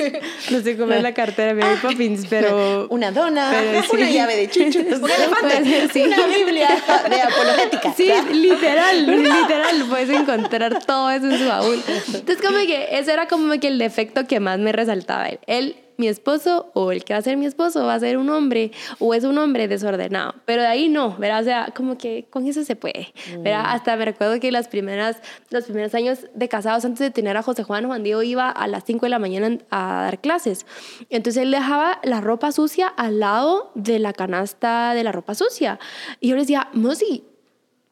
no 0.50 0.60
sé 0.60 0.76
cómo 0.76 0.92
es 0.92 1.02
la 1.02 1.14
cartera 1.14 1.54
de 1.54 1.60
Mary 1.62 1.78
Poppins, 1.80 2.26
pero... 2.28 2.86
Una 2.90 3.12
dona, 3.12 3.50
Pero 3.50 3.82
sí. 3.90 3.96
una 3.96 4.10
llave 4.10 4.36
de 4.36 4.50
chucho, 4.50 4.80
un 4.80 5.10
elefante, 5.10 5.88
sí. 5.92 6.02
una 6.02 6.26
Biblia 6.26 6.68
de 7.08 7.22
apologética. 7.22 7.94
Sí, 7.96 8.08
¿verdad? 8.08 8.30
literal, 8.30 9.06
literal, 9.06 9.84
puedes 9.88 10.10
encontrar 10.10 10.84
todo 10.84 11.10
eso 11.10 11.30
en 11.30 11.38
su 11.38 11.46
baúl. 11.46 11.82
Entonces, 12.12 12.44
como 12.44 12.58
que 12.58 12.88
ese 12.98 13.12
era 13.12 13.26
como 13.26 13.58
que 13.58 13.68
el 13.68 13.78
defecto 13.78 14.26
que 14.26 14.38
más 14.40 14.58
me 14.58 14.72
resaltaba 14.72 15.28
él. 15.46 15.76
Mi 15.98 16.06
esposo, 16.06 16.70
o 16.74 16.92
el 16.92 17.04
que 17.04 17.12
va 17.12 17.18
a 17.18 17.22
ser 17.22 17.36
mi 17.36 17.44
esposo, 17.44 17.84
va 17.84 17.94
a 17.94 17.98
ser 18.00 18.18
un 18.18 18.30
hombre, 18.30 18.70
o 19.00 19.14
es 19.14 19.24
un 19.24 19.36
hombre 19.36 19.66
desordenado. 19.66 20.36
Pero 20.44 20.62
de 20.62 20.68
ahí 20.68 20.88
no, 20.88 21.16
¿verdad? 21.18 21.40
O 21.40 21.44
sea, 21.44 21.72
como 21.74 21.98
que 21.98 22.26
con 22.30 22.46
eso 22.46 22.62
se 22.62 22.76
puede, 22.76 23.12
¿verdad? 23.38 23.64
Hasta 23.66 23.96
me 23.96 24.04
recuerdo 24.04 24.38
que 24.38 24.52
las 24.52 24.68
primeras, 24.68 25.20
los 25.50 25.64
primeros 25.64 25.94
años 25.96 26.20
de 26.34 26.48
casados, 26.48 26.84
antes 26.84 27.00
de 27.00 27.10
tener 27.10 27.36
a 27.36 27.42
José 27.42 27.64
Juan, 27.64 27.84
Juan 27.86 28.04
Diego 28.04 28.22
iba 28.22 28.48
a 28.48 28.68
las 28.68 28.84
5 28.84 29.06
de 29.06 29.10
la 29.10 29.18
mañana 29.18 29.58
a 29.70 30.02
dar 30.04 30.20
clases. 30.20 30.66
Entonces, 31.10 31.42
él 31.42 31.50
dejaba 31.50 31.98
la 32.04 32.20
ropa 32.20 32.52
sucia 32.52 32.86
al 32.86 33.18
lado 33.18 33.72
de 33.74 33.98
la 33.98 34.12
canasta 34.12 34.94
de 34.94 35.02
la 35.02 35.10
ropa 35.10 35.34
sucia. 35.34 35.80
Y 36.20 36.28
yo 36.28 36.36
le 36.36 36.42
decía, 36.42 36.68
Mosi, 36.74 37.24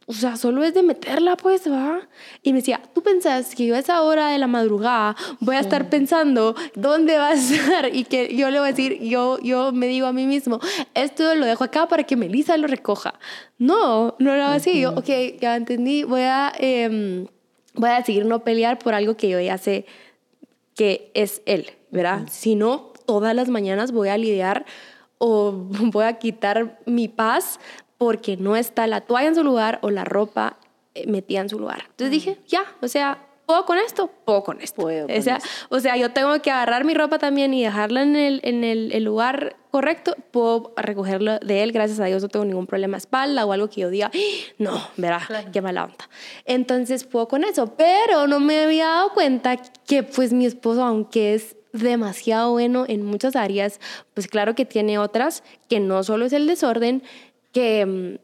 o 0.09 0.13
sea, 0.13 0.37
solo 0.37 0.63
es 0.63 0.73
de 0.73 0.85
meterla, 0.85 1.37
pues, 1.37 1.69
va. 1.69 2.09
Y 2.43 2.53
me 2.53 2.61
decía, 2.61 2.81
¿tú 2.95 3.03
pensás 3.03 3.57
que 3.57 3.67
yo 3.67 3.75
a 3.75 3.81
esa 3.81 4.03
hora 4.03 4.29
de 4.31 4.39
la 4.39 4.47
madrugada 4.47 5.17
voy 5.41 5.57
a 5.57 5.61
estar 5.61 5.91
pensando 5.91 6.55
dónde 6.77 7.19
va 7.19 7.31
a 7.31 7.33
estar? 7.35 7.93
Y 7.93 8.05
que 8.05 8.37
yo 8.37 8.49
le 8.51 8.61
voy 8.61 8.69
a 8.69 8.73
decir, 8.73 9.03
yo, 9.03 9.41
yo 9.41 9.73
me 9.73 9.89
digo 9.89 10.07
a 10.07 10.13
mí 10.13 10.27
mismo, 10.27 10.61
esto 10.95 11.35
lo 11.35 11.45
dejo 11.45 11.65
acá 11.65 11.89
para 11.89 12.05
que 12.05 12.15
Melissa 12.15 12.57
lo 12.57 12.69
recoja. 12.69 13.15
No, 13.59 14.15
no 14.21 14.33
era 14.33 14.53
así. 14.53 14.81
Yo, 14.81 14.93
ok, 14.93 15.09
ya 15.41 15.57
entendí, 15.57 16.05
voy 16.05 16.23
a, 16.23 16.53
em, 16.57 17.27
voy 17.75 17.91
a 17.91 17.97
decidir 17.97 18.27
no 18.27 18.45
pelear 18.45 18.79
por 18.79 18.95
algo 18.95 19.17
que 19.17 19.29
yo 19.29 19.41
ya 19.41 19.59
sé 19.59 19.87
que 20.77 21.11
es 21.15 21.43
él, 21.47 21.71
¿verdad? 21.91 22.29
Si 22.31 22.55
no, 22.55 22.93
todas 23.07 23.35
las 23.35 23.49
mañanas 23.49 23.91
voy 23.91 24.11
a 24.11 24.19
lidiar 24.19 24.67
o 25.19 25.53
voy 25.93 26.05
a 26.05 26.19
quitar 26.19 26.79
mi 26.87 27.09
paz 27.09 27.59
porque 27.99 28.37
no 28.37 28.57
está 28.57 28.87
la 28.87 29.01
toalla 29.03 29.29
en 29.29 29.35
su 29.35 29.45
lugar 29.45 29.79
o 29.83 29.91
la 29.91 30.05
ropa 30.05 30.59
eh, 30.95 31.07
metida 31.07 31.41
en 31.41 31.49
su 31.49 31.59
lugar. 31.59 31.85
Entonces 31.91 32.11
dije, 32.11 32.39
ya, 32.47 32.65
o 32.83 32.89
sea, 32.89 33.27
¿puedo 33.47 33.65
con 33.65 33.79
esto? 33.79 34.11
Puedo 34.25 34.43
con 34.45 34.61
esto. 34.61 34.83
Puedo 34.83 35.07
con 35.07 35.17
o, 35.17 35.23
sea, 35.23 35.37
esto. 35.37 35.49
o 35.71 35.81
sea, 35.81 35.97
yo 35.97 36.11
tengo 36.13 36.41
que 36.43 36.51
agarrar 36.51 36.85
mi 36.85 36.95
ropa 36.95 37.19
también 37.19 37.55
y 37.55 37.63
dejarla 37.65 38.03
en 38.03 38.17
el, 38.17 38.41
en 38.45 38.65
el, 38.65 38.93
el 38.93 39.05
lugar 39.05 39.57
correcto. 39.71 40.17
Puedo 40.31 40.73
recogerlo 40.77 41.39
de 41.39 41.63
él, 41.63 41.73
gracias 41.73 42.01
a 42.01 42.07
Dios 42.07 42.23
no 42.23 42.29
tengo 42.29 42.45
ningún 42.45 42.67
problema 42.67 42.97
de 42.97 43.01
espalda 43.01 43.47
o 43.47 43.53
algo 43.53 43.69
que 43.69 43.83
yo 43.83 43.91
diga, 43.91 44.11
"Ah, 44.13 44.19
no, 44.59 44.81
verá, 44.97 45.27
qué 45.53 45.63
mala 45.63 45.85
onda. 45.85 46.09
Entonces 46.45 47.05
puedo 47.05 47.29
con 47.29 47.45
eso, 47.45 47.75
pero 47.77 48.27
no 48.27 48.41
me 48.41 48.65
había 48.65 48.87
dado 48.87 49.13
cuenta 49.13 49.57
que 49.87 50.03
pues 50.03 50.33
mi 50.33 50.47
esposo, 50.47 50.83
aunque 50.83 51.35
es 51.35 51.57
demasiado 51.73 52.53
bueno 52.53 52.85
en 52.89 53.05
muchas 53.05 53.37
áreas, 53.37 53.81
pues 54.15 54.29
claro 54.29 54.55
que 54.55 54.65
tiene 54.65 54.99
otras 54.99 55.43
que 55.69 55.79
no 55.79 56.03
solo 56.03 56.25
es 56.25 56.33
el 56.33 56.47
desorden, 56.47 57.03
que, 57.57 57.87
mm, 57.87 58.19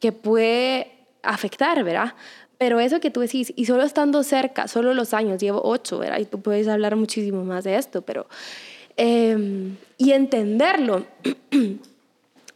que 0.00 0.12
puede 0.12 0.90
afectar, 1.22 1.84
¿verdad? 1.84 2.14
Pero 2.56 2.80
eso 2.80 3.00
que 3.00 3.10
tú 3.10 3.20
decís, 3.20 3.52
y 3.54 3.66
solo 3.66 3.82
estando 3.82 4.22
cerca, 4.22 4.66
solo 4.66 4.94
los 4.94 5.12
años, 5.12 5.42
llevo 5.42 5.60
ocho, 5.62 5.98
¿verdad? 5.98 6.20
Y 6.20 6.24
tú 6.24 6.40
puedes 6.40 6.68
hablar 6.68 6.96
muchísimo 6.96 7.44
más 7.44 7.64
de 7.64 7.76
esto, 7.76 8.00
pero... 8.00 8.26
eh, 8.96 9.36
y 9.98 10.12
entenderlo. 10.12 11.04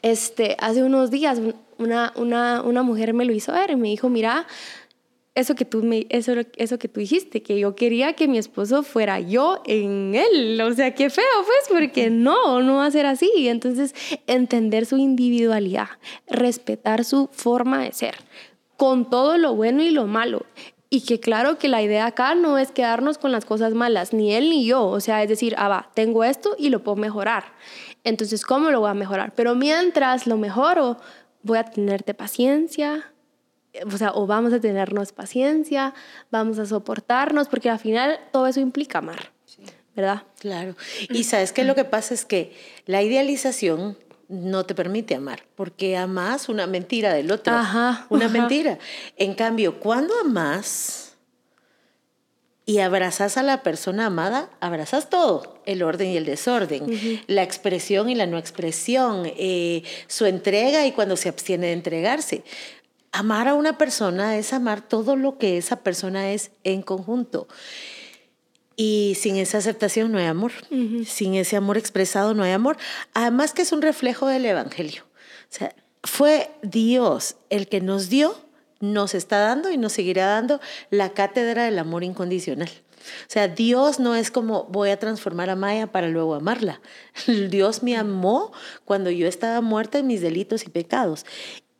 Este, 0.04 0.56
hace 0.58 0.82
unos 0.82 1.12
días 1.12 1.38
una, 1.78 2.12
una, 2.16 2.60
una 2.62 2.82
mujer 2.82 3.14
me 3.14 3.24
lo 3.24 3.32
hizo 3.32 3.52
ver 3.52 3.70
y 3.70 3.76
me 3.76 3.86
dijo, 3.86 4.08
mira, 4.08 4.48
eso 5.34 5.54
que, 5.54 5.64
tú 5.64 5.82
me, 5.82 6.06
eso, 6.10 6.34
eso 6.56 6.78
que 6.78 6.88
tú 6.88 7.00
dijiste, 7.00 7.42
que 7.42 7.58
yo 7.58 7.74
quería 7.74 8.12
que 8.12 8.28
mi 8.28 8.36
esposo 8.36 8.82
fuera 8.82 9.18
yo 9.18 9.62
en 9.66 10.14
él. 10.14 10.60
O 10.60 10.72
sea, 10.74 10.94
qué 10.94 11.08
feo, 11.08 11.24
pues, 11.46 11.80
porque 11.80 12.10
no, 12.10 12.60
no 12.60 12.76
va 12.76 12.86
a 12.86 12.90
ser 12.90 13.06
así. 13.06 13.30
Entonces, 13.48 13.94
entender 14.26 14.84
su 14.84 14.98
individualidad, 14.98 15.88
respetar 16.26 17.04
su 17.04 17.30
forma 17.32 17.82
de 17.82 17.92
ser, 17.92 18.16
con 18.76 19.08
todo 19.08 19.38
lo 19.38 19.54
bueno 19.54 19.82
y 19.82 19.90
lo 19.90 20.06
malo. 20.06 20.44
Y 20.90 21.00
que 21.06 21.18
claro 21.18 21.56
que 21.56 21.68
la 21.68 21.80
idea 21.80 22.04
acá 22.04 22.34
no 22.34 22.58
es 22.58 22.70
quedarnos 22.70 23.16
con 23.16 23.32
las 23.32 23.46
cosas 23.46 23.72
malas, 23.72 24.12
ni 24.12 24.34
él 24.34 24.50
ni 24.50 24.66
yo. 24.66 24.84
O 24.84 25.00
sea, 25.00 25.22
es 25.22 25.28
decir, 25.30 25.54
ah, 25.56 25.68
va, 25.68 25.90
tengo 25.94 26.24
esto 26.24 26.54
y 26.58 26.68
lo 26.68 26.82
puedo 26.82 26.96
mejorar. 26.96 27.44
Entonces, 28.04 28.44
¿cómo 28.44 28.70
lo 28.70 28.80
voy 28.80 28.90
a 28.90 28.94
mejorar? 28.94 29.32
Pero 29.34 29.54
mientras 29.54 30.26
lo 30.26 30.36
mejoro, 30.36 30.98
voy 31.42 31.56
a 31.56 31.64
tenerte 31.64 32.12
paciencia, 32.12 33.11
o 33.86 33.96
sea, 33.96 34.12
o 34.12 34.26
vamos 34.26 34.52
a 34.52 34.60
tenernos 34.60 35.12
paciencia, 35.12 35.94
vamos 36.30 36.58
a 36.58 36.66
soportarnos, 36.66 37.48
porque 37.48 37.70
al 37.70 37.78
final 37.78 38.18
todo 38.32 38.46
eso 38.46 38.60
implica 38.60 38.98
amar, 38.98 39.32
¿verdad? 39.96 40.24
Claro. 40.38 40.76
Y 41.10 41.24
sabes 41.24 41.52
que 41.52 41.64
lo 41.64 41.74
que 41.74 41.84
pasa 41.84 42.14
es 42.14 42.24
que 42.24 42.54
la 42.86 43.02
idealización 43.02 43.96
no 44.28 44.64
te 44.64 44.74
permite 44.74 45.14
amar, 45.14 45.44
porque 45.54 45.96
amas 45.96 46.48
una 46.48 46.66
mentira 46.66 47.12
del 47.12 47.30
otro. 47.30 47.54
Ajá, 47.54 48.06
Una 48.08 48.26
ajá. 48.26 48.32
mentira. 48.38 48.78
En 49.16 49.34
cambio, 49.34 49.78
cuando 49.78 50.14
amas 50.20 51.16
y 52.64 52.78
abrazas 52.78 53.36
a 53.36 53.42
la 53.42 53.62
persona 53.62 54.06
amada, 54.06 54.48
abrazas 54.60 55.10
todo, 55.10 55.60
el 55.66 55.82
orden 55.82 56.08
y 56.08 56.16
el 56.16 56.24
desorden, 56.24 57.20
la 57.26 57.42
expresión 57.42 58.08
y 58.08 58.14
la 58.14 58.26
no 58.26 58.38
expresión, 58.38 59.24
eh, 59.36 59.82
su 60.06 60.26
entrega 60.26 60.86
y 60.86 60.92
cuando 60.92 61.16
se 61.16 61.28
abstiene 61.28 61.66
de 61.66 61.72
entregarse. 61.72 62.44
Amar 63.12 63.46
a 63.48 63.54
una 63.54 63.78
persona 63.78 64.36
es 64.36 64.52
amar 64.52 64.80
todo 64.80 65.16
lo 65.16 65.38
que 65.38 65.58
esa 65.58 65.76
persona 65.76 66.32
es 66.32 66.50
en 66.64 66.82
conjunto. 66.82 67.46
Y 68.74 69.16
sin 69.20 69.36
esa 69.36 69.58
aceptación 69.58 70.10
no 70.12 70.18
hay 70.18 70.24
amor. 70.24 70.52
Sin 71.06 71.34
ese 71.34 71.56
amor 71.56 71.76
expresado 71.76 72.34
no 72.34 72.42
hay 72.42 72.52
amor. 72.52 72.78
Además 73.12 73.52
que 73.52 73.62
es 73.62 73.72
un 73.72 73.82
reflejo 73.82 74.26
del 74.26 74.46
Evangelio. 74.46 75.04
O 75.04 75.54
sea, 75.54 75.74
fue 76.02 76.50
Dios 76.62 77.36
el 77.50 77.68
que 77.68 77.80
nos 77.80 78.08
dio, 78.08 78.34
nos 78.80 79.14
está 79.14 79.38
dando 79.38 79.70
y 79.70 79.76
nos 79.76 79.92
seguirá 79.92 80.26
dando 80.26 80.60
la 80.90 81.10
cátedra 81.10 81.64
del 81.64 81.78
amor 81.78 82.02
incondicional. 82.02 82.70
O 83.02 83.30
sea, 83.30 83.48
Dios 83.48 84.00
no 84.00 84.14
es 84.14 84.30
como 84.30 84.64
voy 84.64 84.90
a 84.90 84.98
transformar 84.98 85.50
a 85.50 85.56
Maya 85.56 85.88
para 85.88 86.08
luego 86.08 86.34
amarla. 86.34 86.80
Dios 87.50 87.82
me 87.82 87.96
amó 87.96 88.52
cuando 88.84 89.10
yo 89.10 89.26
estaba 89.26 89.60
muerta 89.60 89.98
en 89.98 90.06
mis 90.06 90.20
delitos 90.20 90.64
y 90.64 90.70
pecados. 90.70 91.26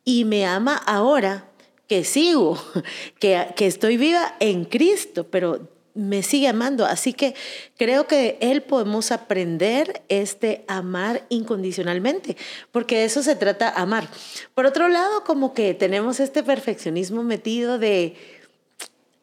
Y 0.04 0.24
me 0.24 0.46
ama 0.46 0.76
ahora 0.76 1.48
que 1.88 2.04
sigo, 2.04 2.58
que, 3.18 3.46
que 3.56 3.66
estoy 3.66 3.96
viva 3.96 4.36
en 4.40 4.64
Cristo, 4.64 5.26
pero 5.30 5.68
me 5.94 6.22
sigue 6.22 6.48
amando. 6.48 6.86
Así 6.86 7.12
que 7.12 7.34
creo 7.76 8.06
que 8.06 8.38
él 8.40 8.62
podemos 8.62 9.12
aprender 9.12 10.02
este 10.08 10.64
amar 10.68 11.26
incondicionalmente, 11.28 12.36
porque 12.70 12.98
de 12.98 13.04
eso 13.04 13.22
se 13.22 13.36
trata 13.36 13.68
amar. 13.70 14.08
Por 14.54 14.66
otro 14.66 14.88
lado, 14.88 15.24
como 15.24 15.54
que 15.54 15.74
tenemos 15.74 16.20
este 16.20 16.42
perfeccionismo 16.42 17.22
metido 17.22 17.78
de 17.78 18.14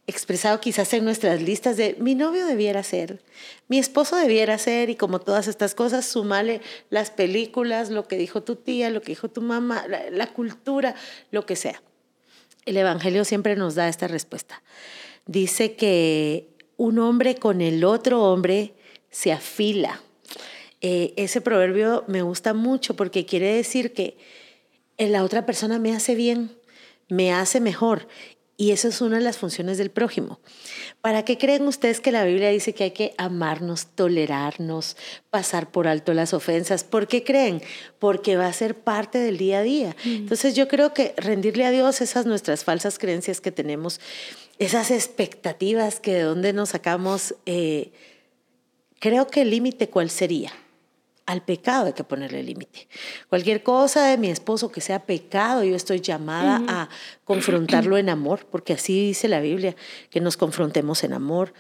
expresado 0.10 0.60
quizás 0.60 0.93
en 0.93 1.06
nuestras 1.06 1.41
listas 1.41 1.78
de 1.78 1.95
mi 2.00 2.15
novio 2.15 2.45
debiera 2.45 2.84
ser, 2.84 3.22
mi 3.67 3.80
esposo 3.80 4.15
debiera 4.15 4.58
ser 4.58 4.89
y 4.89 4.95
como 4.95 5.19
todas 5.19 5.48
estas 5.48 5.76
cosas, 5.76 6.06
sumale 6.06 6.62
las 6.89 7.12
películas, 7.12 7.89
lo 7.89 8.08
que 8.08 8.17
dijo 8.17 8.43
tu 8.43 8.56
tía, 8.56 8.89
lo 8.89 9.02
que 9.02 9.12
dijo 9.12 9.30
tu 9.30 9.41
mamá, 9.41 9.86
la, 10.12 10.28
cultura, 10.28 10.95
lo 11.32 11.45
que 11.45 11.56
sea. 11.56 11.82
El 12.65 12.78
Evangelio 12.78 13.26
siempre 13.26 13.56
nos 13.56 13.76
da 13.76 13.88
esta 13.88 14.08
respuesta. 14.08 14.62
Dice 15.26 15.76
que 15.76 16.50
un 16.78 17.00
hombre 17.00 17.36
con 17.36 17.62
el 17.62 17.84
otro 17.84 18.24
hombre 18.24 18.74
se 19.10 19.32
afila. 19.32 20.02
Eh, 20.82 21.13
ese 21.17 21.41
proverbio 21.41 22.04
me 22.08 22.22
gusta 22.22 22.54
mucho 22.54 22.95
porque 22.95 23.26
quiere 23.26 23.54
decir 23.54 23.93
que 23.93 24.17
la 24.98 25.24
otra 25.24 25.45
persona 25.45 25.80
me 25.80 25.95
hace 25.95 26.15
bien, 26.15 26.58
me 27.08 27.34
hace 27.34 27.60
mejor. 27.60 28.08
Y 28.60 28.72
eso 28.72 28.89
es 28.89 29.00
una 29.00 29.19
de 29.19 29.24
las 29.24 29.38
funciones 29.38 29.78
del 29.78 29.89
prójimo. 29.89 30.41
¿Para 31.00 31.24
qué 31.24 31.38
creen 31.38 31.65
ustedes 31.65 32.02
que 32.02 32.12
la 32.12 32.26
Biblia 32.26 32.50
dice 32.50 32.74
que 32.74 32.84
hay 32.84 32.91
que 32.91 33.13
amarnos, 33.17 33.88
tolerarnos, 33.95 34.98
pasar 35.30 35.72
por 35.72 35.88
alto 35.88 36.13
las 36.13 36.34
ofensas? 36.34 36.84
¿Por 36.84 37.08
qué 37.08 37.24
creen? 37.24 37.62
Porque 38.00 38.36
va 38.36 38.48
a 38.48 38.54
ser 38.54 38.76
parte 38.76 39.17
del 39.17 39.38
día 39.38 39.60
a 39.60 39.63
día. 39.63 39.95
Mm. 40.04 40.10
Entonces 40.10 40.56
yo 40.56 40.67
creo 40.67 40.93
que 40.93 41.13
rendirle 41.15 41.65
a 41.65 41.72
Dios 41.72 42.02
esas 42.02 42.26
nuestras 42.26 42.65
falsas 42.65 43.00
creencias 43.00 43.39
que 43.39 43.54
tenemos 43.54 44.02
esas 44.58 44.91
expectativas 44.91 46.02
que 46.02 46.15
de 46.15 46.24
dónde 46.24 46.52
nos 46.52 46.69
sacamos, 46.69 47.36
eh, 47.45 47.93
creo 49.00 49.28
que 49.28 49.43
el 49.43 49.52
límite 49.52 49.88
cuál 49.88 50.10
sería. 50.10 50.52
Al 51.30 51.44
pecado 51.44 51.86
hay 51.86 51.94
que 51.94 52.04
ponerle 52.04 52.42
límite. 52.42 52.88
Cualquier 53.30 53.62
cosa 53.62 54.08
de 54.08 54.18
mi 54.18 54.32
esposo 54.32 54.72
que 54.72 54.82
sea 54.82 55.06
pecado, 55.06 55.63
yo 55.63 55.76
estoy 55.76 56.02
llamada 56.02 56.60
a 56.68 56.89
confrontarlo 57.24 58.00
en 58.00 58.10
amor, 58.10 58.48
porque 58.50 58.74
así 58.74 59.10
dice 59.10 59.28
la 59.28 59.39
Biblia, 59.39 59.76
que 60.10 60.22
nos 60.22 60.38
confrontemos 60.38 61.04
en 61.04 61.13
amor. 61.13 61.54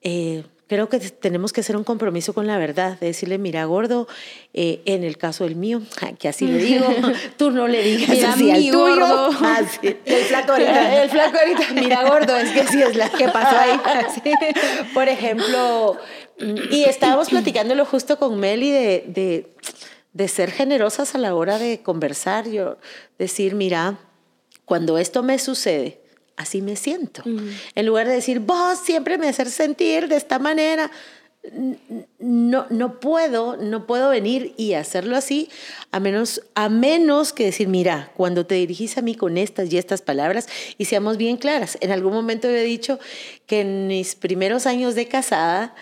Eh, 0.00 0.44
creo 0.70 0.88
que 0.88 1.00
tenemos 1.00 1.52
que 1.52 1.62
hacer 1.62 1.76
un 1.76 1.82
compromiso 1.82 2.32
con 2.32 2.46
la 2.46 2.56
verdad, 2.56 2.96
de 3.00 3.08
decirle, 3.08 3.38
mira, 3.38 3.64
gordo, 3.64 4.06
eh, 4.54 4.82
en 4.84 5.02
el 5.02 5.18
caso 5.18 5.42
del 5.42 5.56
mío, 5.56 5.82
que 6.20 6.28
así 6.28 6.46
le 6.46 6.58
digo, 6.58 6.86
tú 7.36 7.50
no 7.50 7.66
le 7.66 7.82
digas 7.82 8.08
mira, 8.08 8.32
así 8.32 8.50
al 8.52 8.58
tuyo. 8.58 8.78
Gordo. 8.78 9.30
Ah, 9.42 9.62
el 9.82 10.24
flaco 10.26 10.52
ahorita. 10.52 11.02
El 11.02 11.10
flaco 11.10 11.38
ahorita, 11.38 11.74
mira, 11.74 12.08
gordo, 12.08 12.36
es 12.36 12.50
que 12.52 12.68
sí 12.68 12.80
es 12.80 12.94
la 12.94 13.10
que 13.10 13.26
pasó 13.28 13.56
ahí. 13.58 13.80
Por 14.94 15.08
ejemplo, 15.08 15.96
y 16.70 16.84
estábamos 16.84 17.30
platicándolo 17.30 17.84
justo 17.84 18.16
con 18.16 18.38
Meli 18.38 18.70
de, 18.70 19.04
de, 19.08 19.50
de 20.12 20.28
ser 20.28 20.52
generosas 20.52 21.16
a 21.16 21.18
la 21.18 21.34
hora 21.34 21.58
de 21.58 21.80
conversar, 21.82 22.48
yo 22.48 22.78
decir, 23.18 23.56
mira, 23.56 23.98
cuando 24.66 24.98
esto 24.98 25.24
me 25.24 25.40
sucede, 25.40 25.99
así 26.40 26.62
me 26.62 26.76
siento. 26.76 27.22
En 27.74 27.86
lugar 27.86 28.08
de 28.08 28.14
decir, 28.14 28.40
vos 28.40 28.78
siempre 28.78 29.18
me 29.18 29.28
haces 29.28 29.52
sentir 29.52 30.08
de 30.08 30.16
esta 30.16 30.38
manera, 30.38 30.90
no, 32.18 32.66
no 32.68 33.00
puedo, 33.00 33.56
no 33.56 33.86
puedo 33.86 34.10
venir 34.10 34.54
y 34.56 34.74
hacerlo 34.74 35.16
así, 35.16 35.48
a 35.90 36.00
menos, 36.00 36.42
a 36.54 36.68
menos 36.68 37.32
que 37.32 37.44
decir, 37.44 37.68
mira, 37.68 38.10
cuando 38.16 38.44
te 38.46 38.56
dirigís 38.56 38.98
a 38.98 39.02
mí 39.02 39.14
con 39.14 39.38
estas 39.38 39.72
y 39.72 39.78
estas 39.78 40.02
palabras, 40.02 40.48
y 40.76 40.86
seamos 40.86 41.16
bien 41.16 41.36
claras, 41.36 41.78
en 41.80 41.92
algún 41.92 42.12
momento 42.12 42.48
he 42.48 42.62
dicho 42.62 42.98
que 43.46 43.60
en 43.60 43.86
mis 43.86 44.14
primeros 44.14 44.66
años 44.66 44.94
de 44.94 45.06
casada, 45.08 45.74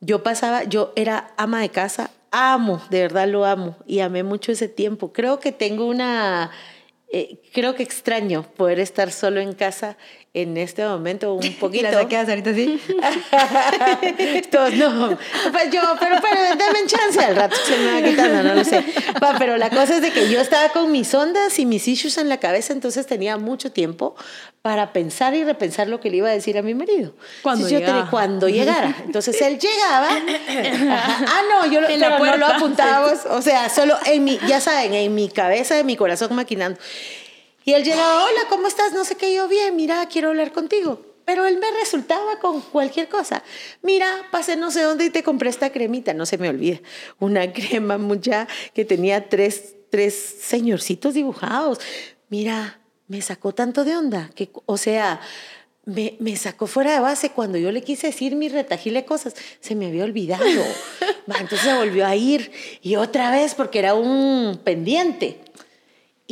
yo 0.00 0.22
pasaba, 0.22 0.64
yo 0.64 0.92
era 0.96 1.32
ama 1.36 1.60
de 1.60 1.68
casa, 1.68 2.10
amo, 2.30 2.82
de 2.90 3.02
verdad 3.02 3.28
lo 3.28 3.44
amo, 3.44 3.76
y 3.86 4.00
amé 4.00 4.22
mucho 4.22 4.52
ese 4.52 4.68
tiempo. 4.68 5.12
Creo 5.12 5.38
que 5.38 5.52
tengo 5.52 5.86
una 5.86 6.50
eh, 7.12 7.38
creo 7.52 7.74
que 7.74 7.82
extraño 7.82 8.42
poder 8.42 8.80
estar 8.80 9.12
solo 9.12 9.40
en 9.40 9.52
casa 9.52 9.96
en 10.34 10.56
este 10.56 10.84
momento 10.84 11.34
un 11.34 11.54
poquito. 11.60 11.88
¿Y 11.88 11.92
las 11.92 12.06
quedas 12.06 12.28
ahorita 12.28 12.50
así? 12.50 12.80
Todos, 14.50 14.72
no. 14.74 15.18
Pues 15.52 15.70
yo, 15.70 15.80
pero, 16.00 16.16
pero 16.22 16.56
dame 16.56 16.86
chance 16.86 17.20
al 17.20 17.36
rato, 17.36 17.56
se 17.66 17.76
me 17.76 17.92
va 17.92 18.08
quitando, 18.08 18.42
no 18.42 18.54
lo 18.54 18.64
sé. 18.64 18.82
pero 19.38 19.56
la 19.56 19.68
cosa 19.68 19.96
es 19.96 20.02
de 20.02 20.10
que 20.10 20.30
yo 20.30 20.40
estaba 20.40 20.70
con 20.70 20.90
mis 20.90 21.12
ondas 21.14 21.58
y 21.58 21.66
mis 21.66 21.86
issues 21.86 22.16
en 22.18 22.28
la 22.28 22.38
cabeza, 22.38 22.72
entonces 22.72 23.06
tenía 23.06 23.36
mucho 23.36 23.72
tiempo 23.72 24.14
para 24.62 24.92
pensar 24.92 25.34
y 25.34 25.42
repensar 25.42 25.88
lo 25.88 26.00
que 26.00 26.08
le 26.08 26.18
iba 26.18 26.28
a 26.28 26.32
decir 26.32 26.56
a 26.56 26.62
mi 26.62 26.72
marido. 26.72 27.12
Cuando 27.42 27.68
llegara. 27.68 28.08
cuando 28.08 28.48
llegara. 28.48 28.96
Entonces 29.04 29.40
él 29.42 29.58
llegaba. 29.58 30.08
ah, 30.08 31.42
no, 31.50 31.70
yo 31.70 31.80
en 31.88 32.00
la 32.00 32.18
no 32.18 32.36
lo 32.36 32.46
apuntábamos. 32.46 33.26
O 33.28 33.42
sea, 33.42 33.68
solo 33.68 33.98
en 34.06 34.22
mi, 34.22 34.38
ya 34.46 34.60
saben, 34.60 34.94
en 34.94 35.14
mi 35.14 35.28
cabeza, 35.28 35.78
en 35.78 35.86
mi 35.86 35.96
corazón 35.96 36.34
maquinando. 36.36 36.78
Y 37.64 37.74
él 37.74 37.84
llegaba, 37.84 38.24
hola, 38.24 38.40
¿cómo 38.48 38.66
estás? 38.66 38.92
No 38.92 39.04
sé 39.04 39.16
qué, 39.16 39.34
yo 39.34 39.48
bien, 39.48 39.76
mira, 39.76 40.06
quiero 40.06 40.28
hablar 40.28 40.52
contigo. 40.52 41.00
Pero 41.24 41.46
él 41.46 41.58
me 41.58 41.70
resultaba 41.78 42.38
con 42.40 42.60
cualquier 42.60 43.08
cosa. 43.08 43.42
Mira, 43.82 44.08
pasé 44.30 44.56
no 44.56 44.70
sé 44.70 44.82
dónde 44.82 45.04
y 45.04 45.10
te 45.10 45.22
compré 45.22 45.50
esta 45.50 45.70
cremita, 45.70 46.14
no 46.14 46.26
se 46.26 46.38
me 46.38 46.48
olvida. 46.48 46.80
Una 47.20 47.52
crema 47.52 47.98
mucha 47.98 48.48
que 48.74 48.84
tenía 48.84 49.28
tres, 49.28 49.74
tres 49.90 50.14
señorcitos 50.14 51.14
dibujados. 51.14 51.78
Mira, 52.28 52.80
me 53.08 53.22
sacó 53.22 53.52
tanto 53.54 53.84
de 53.84 53.96
onda, 53.96 54.30
que, 54.34 54.50
o 54.66 54.76
sea, 54.76 55.20
me, 55.84 56.16
me, 56.20 56.36
sacó 56.36 56.66
fuera 56.66 56.92
de 56.92 57.00
base 57.00 57.30
cuando 57.30 57.58
yo 57.58 57.72
le 57.72 57.82
quise 57.82 58.06
decir 58.08 58.36
mi 58.36 58.48
retajile 58.48 59.04
cosas, 59.04 59.34
se 59.60 59.74
me 59.74 59.86
había 59.86 60.04
olvidado. 60.04 60.44
Entonces 61.26 61.60
se 61.60 61.74
volvió 61.74 62.06
a 62.06 62.16
ir 62.16 62.52
y 62.82 62.96
otra 62.96 63.30
vez 63.30 63.54
porque 63.54 63.80
era 63.80 63.94
un 63.94 64.60
pendiente. 64.62 65.40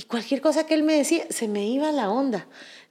Y 0.00 0.04
cualquier 0.04 0.40
cosa 0.40 0.64
que 0.64 0.72
él 0.72 0.82
me 0.82 0.94
decía, 0.94 1.26
se 1.28 1.46
me 1.46 1.66
iba 1.66 1.92
la 1.92 2.08
onda. 2.08 2.46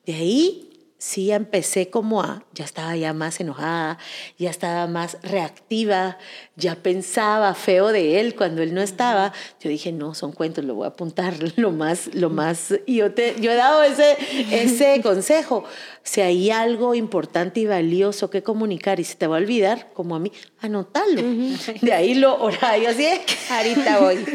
De 0.06 0.14
ahí 0.14 0.70
sí 1.00 1.26
ya 1.26 1.38
empecé 1.38 1.90
como 1.90 2.22
a, 2.22 2.44
ya 2.54 2.66
estaba 2.66 2.96
ya 2.96 3.14
más 3.14 3.40
enojada, 3.40 3.98
ya 4.38 4.52
estaba 4.52 4.86
más 4.86 5.18
reactiva, 5.24 6.20
ya 6.56 6.76
pensaba 6.76 7.56
feo 7.56 7.88
de 7.88 8.20
él 8.20 8.36
cuando 8.36 8.62
él 8.62 8.76
no 8.76 8.82
estaba. 8.82 9.34
Yo 9.60 9.72
dije, 9.72 9.92
no, 9.92 10.14
son 10.14 10.34
cuentos, 10.34 10.66
lo 10.66 10.76
voy 10.76 10.86
a 10.86 10.90
apuntar 10.90 11.34
lo 11.56 11.72
más, 11.72 12.14
lo 12.14 12.30
más. 12.30 12.76
Y 12.86 12.98
yo, 12.98 13.12
te, 13.12 13.34
yo 13.42 13.50
he 13.50 13.56
dado 13.56 13.82
ese, 13.82 14.16
ese 14.52 15.02
consejo. 15.04 15.64
Si 16.04 16.22
hay 16.22 16.52
algo 16.52 16.94
importante 16.94 17.62
y 17.62 17.66
valioso 17.66 18.30
que 18.30 18.44
comunicar 18.44 19.00
y 19.00 19.04
se 19.04 19.16
te 19.16 19.26
va 19.26 19.38
a 19.38 19.40
olvidar, 19.40 19.92
como 19.94 20.16
a 20.16 20.20
mí, 20.20 20.32
anótalo. 20.62 21.22
De 21.82 21.94
ahí 21.94 22.16
lo 22.16 22.50
yo 22.50 22.90
así, 22.90 23.08
ahorita 23.50 24.00
voy. 24.00 24.26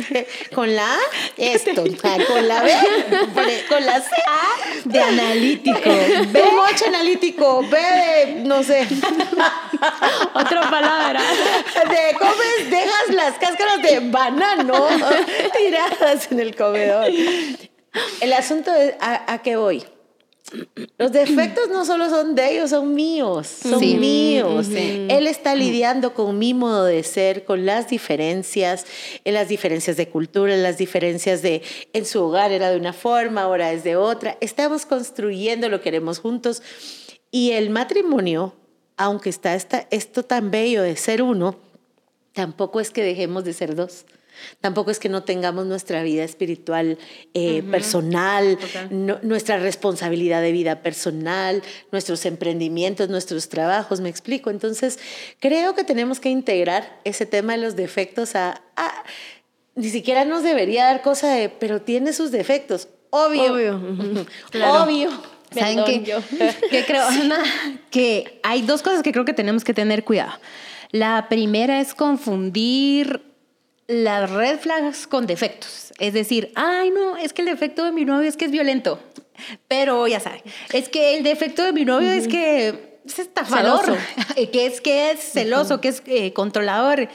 Con 0.54 0.74
la 0.74 0.94
A, 0.94 0.98
esto. 1.36 1.72
Con 1.74 2.48
la 2.48 2.62
B, 2.62 2.72
con 3.68 3.84
la 3.84 4.00
C, 4.00 4.10
de 4.84 5.00
analítico. 5.00 5.90
B, 6.28 6.42
mocho 6.52 6.86
analítico. 6.86 7.62
B 7.68 7.78
de, 7.78 8.34
no 8.44 8.62
sé. 8.62 8.86
Otra 10.34 10.70
palabra. 10.70 11.20
De 11.88 12.16
comes, 12.18 12.70
dejas 12.70 13.08
las 13.10 13.34
cáscaras 13.34 13.82
de 13.82 14.00
banano 14.10 14.86
tiradas 15.56 16.30
en 16.30 16.40
el 16.40 16.54
comedor. 16.54 17.10
El 18.20 18.32
asunto 18.32 18.74
es, 18.74 18.94
¿a, 19.00 19.32
a 19.32 19.42
qué 19.42 19.56
voy? 19.56 19.84
Los 20.98 21.10
defectos 21.10 21.70
no 21.70 21.86
solo 21.86 22.10
son 22.10 22.34
de 22.34 22.52
ellos, 22.52 22.70
son 22.70 22.94
míos, 22.94 23.46
son 23.46 23.80
míos. 23.80 24.68
Él 24.70 25.26
está 25.26 25.54
lidiando 25.54 26.12
con 26.12 26.38
mi 26.38 26.52
modo 26.52 26.84
de 26.84 27.02
ser, 27.02 27.44
con 27.44 27.64
las 27.64 27.88
diferencias, 27.88 28.84
en 29.24 29.34
las 29.34 29.48
diferencias 29.48 29.96
de 29.96 30.08
cultura, 30.08 30.54
en 30.54 30.62
las 30.62 30.76
diferencias 30.76 31.40
de, 31.40 31.62
en 31.94 32.04
su 32.04 32.22
hogar 32.22 32.52
era 32.52 32.70
de 32.70 32.76
una 32.76 32.92
forma, 32.92 33.42
ahora 33.42 33.72
es 33.72 33.84
de 33.84 33.96
otra. 33.96 34.36
Estamos 34.40 34.84
construyendo 34.84 35.68
lo 35.68 35.78
que 35.78 35.84
queremos 35.84 36.18
juntos. 36.18 36.62
Y 37.30 37.52
el 37.52 37.70
matrimonio, 37.70 38.54
aunque 38.96 39.30
está 39.30 39.54
esto 39.54 40.22
tan 40.24 40.50
bello 40.50 40.82
de 40.82 40.96
ser 40.96 41.22
uno, 41.22 41.56
tampoco 42.34 42.80
es 42.80 42.90
que 42.90 43.02
dejemos 43.02 43.44
de 43.44 43.54
ser 43.54 43.74
dos. 43.74 44.04
Tampoco 44.60 44.90
es 44.90 44.98
que 44.98 45.08
no 45.08 45.22
tengamos 45.22 45.66
nuestra 45.66 46.02
vida 46.02 46.24
espiritual 46.24 46.98
eh, 47.34 47.62
personal, 47.62 48.58
nuestra 49.22 49.58
responsabilidad 49.58 50.42
de 50.42 50.52
vida 50.52 50.82
personal, 50.82 51.62
nuestros 51.92 52.26
emprendimientos, 52.26 53.08
nuestros 53.08 53.48
trabajos, 53.48 54.00
me 54.00 54.08
explico. 54.08 54.50
Entonces, 54.50 54.98
creo 55.38 55.74
que 55.74 55.84
tenemos 55.84 56.18
que 56.18 56.30
integrar 56.30 57.00
ese 57.04 57.26
tema 57.26 57.52
de 57.52 57.62
los 57.62 57.76
defectos 57.76 58.34
a... 58.34 58.60
ni 59.76 59.88
siquiera 59.88 60.24
nos 60.24 60.42
debería 60.42 60.86
dar 60.86 61.02
cosa 61.02 61.28
de, 61.28 61.48
pero 61.48 61.82
tiene 61.82 62.12
sus 62.12 62.32
defectos. 62.32 62.88
Obvio. 63.10 63.52
Obvio. 63.52 63.76
Obvio. 64.82 65.10
¿Saben 65.52 65.84
qué? 65.84 66.02
que 66.70 66.84
creo, 66.84 67.04
que 67.90 68.40
hay 68.42 68.62
dos 68.62 68.82
cosas 68.82 69.02
que 69.02 69.12
creo 69.12 69.24
que 69.24 69.34
tenemos 69.34 69.62
que 69.62 69.72
tener 69.72 70.02
cuidado. 70.02 70.32
La 70.94 71.28
primera 71.28 71.80
es 71.80 71.92
confundir 71.92 73.20
las 73.88 74.30
red 74.30 74.60
flags 74.60 75.08
con 75.08 75.26
defectos. 75.26 75.92
Es 75.98 76.14
decir, 76.14 76.52
ay, 76.54 76.90
no, 76.90 77.16
es 77.16 77.32
que 77.32 77.42
el 77.42 77.48
defecto 77.48 77.84
de 77.84 77.90
mi 77.90 78.04
novio 78.04 78.28
es 78.28 78.36
que 78.36 78.44
es 78.44 78.52
violento. 78.52 79.00
Pero 79.66 80.06
ya 80.06 80.20
saben, 80.20 80.42
es 80.72 80.88
que 80.88 81.16
el 81.16 81.24
defecto 81.24 81.64
de 81.64 81.72
mi 81.72 81.84
novio 81.84 82.12
es 82.12 82.28
que 82.28 83.00
es 83.04 83.18
estafador, 83.18 83.84
Celoso. 83.84 84.00
que 84.52 84.66
es, 84.66 84.80
que 84.80 85.10
es 85.10 85.18
celoso, 85.18 85.80
que 85.80 85.88
es 85.88 86.00
eh, 86.06 86.32
controlador. 86.32 87.08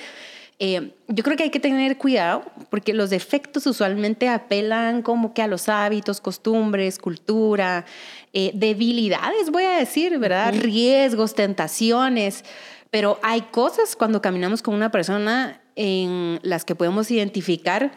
Eh, 0.61 0.91
yo 1.07 1.23
creo 1.23 1.37
que 1.37 1.43
hay 1.43 1.49
que 1.49 1.61
tener 1.61 1.97
cuidado 1.97 2.43
porque 2.69 2.93
los 2.93 3.09
defectos 3.09 3.65
usualmente 3.65 4.27
apelan 4.27 5.03
como 5.03 5.33
que 5.33 5.41
a 5.41 5.47
los 5.47 5.69
hábitos, 5.69 6.19
costumbres, 6.19 6.99
cultura, 6.99 7.85
eh, 8.33 8.51
debilidades, 8.53 9.51
voy 9.51 9.63
a 9.63 9.77
decir, 9.77 10.19
¿verdad? 10.19 10.53
Riesgos, 10.53 11.33
tentaciones. 11.33 12.43
Pero 12.91 13.19
hay 13.21 13.41
cosas 13.41 13.95
cuando 13.95 14.21
caminamos 14.21 14.61
con 14.61 14.73
una 14.73 14.89
persona 14.91 15.61
en 15.75 16.39
las 16.43 16.65
que 16.65 16.75
podemos 16.75 17.09
identificar 17.11 17.91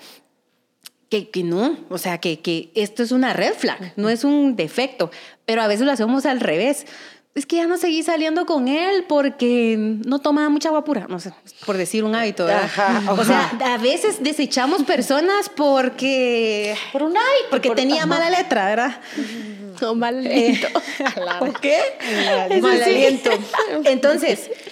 que, 1.08 1.28
que 1.30 1.42
no, 1.44 1.76
o 1.90 1.98
sea, 1.98 2.18
que, 2.18 2.40
que 2.40 2.70
esto 2.74 3.02
es 3.02 3.12
una 3.12 3.32
red 3.32 3.52
flag, 3.54 3.92
no 3.96 4.08
es 4.08 4.24
un 4.24 4.56
defecto, 4.56 5.10
pero 5.44 5.62
a 5.62 5.66
veces 5.66 5.84
lo 5.86 5.92
hacemos 5.92 6.24
al 6.26 6.40
revés. 6.40 6.86
Es 7.34 7.46
que 7.46 7.56
ya 7.56 7.66
no 7.66 7.78
seguí 7.78 8.02
saliendo 8.02 8.44
con 8.44 8.68
él 8.68 9.04
porque 9.08 9.76
no 9.78 10.18
tomaba 10.18 10.50
mucha 10.50 10.68
agua 10.68 10.84
pura, 10.84 11.06
no 11.08 11.18
sé, 11.18 11.32
por 11.64 11.78
decir 11.78 12.04
un 12.04 12.14
hábito, 12.14 12.44
¿verdad? 12.44 12.64
Ajá, 12.64 13.02
O 13.12 13.24
sea, 13.24 13.48
a 13.64 13.78
veces 13.78 14.22
desechamos 14.22 14.82
personas 14.84 15.48
porque... 15.48 16.74
Por 16.92 17.02
un 17.02 17.16
hábito, 17.16 17.48
Porque 17.50 17.68
por- 17.68 17.76
tenía 17.76 18.04
mala 18.04 18.28
letra, 18.28 18.66
¿verdad? 18.66 19.00
No, 19.80 19.94
mal 19.96 20.24
Eh, 20.26 20.60
¿Por 21.40 21.58
qué? 21.60 21.78
Mal 22.60 22.82
aliento. 22.82 23.30
Entonces, 23.84 24.48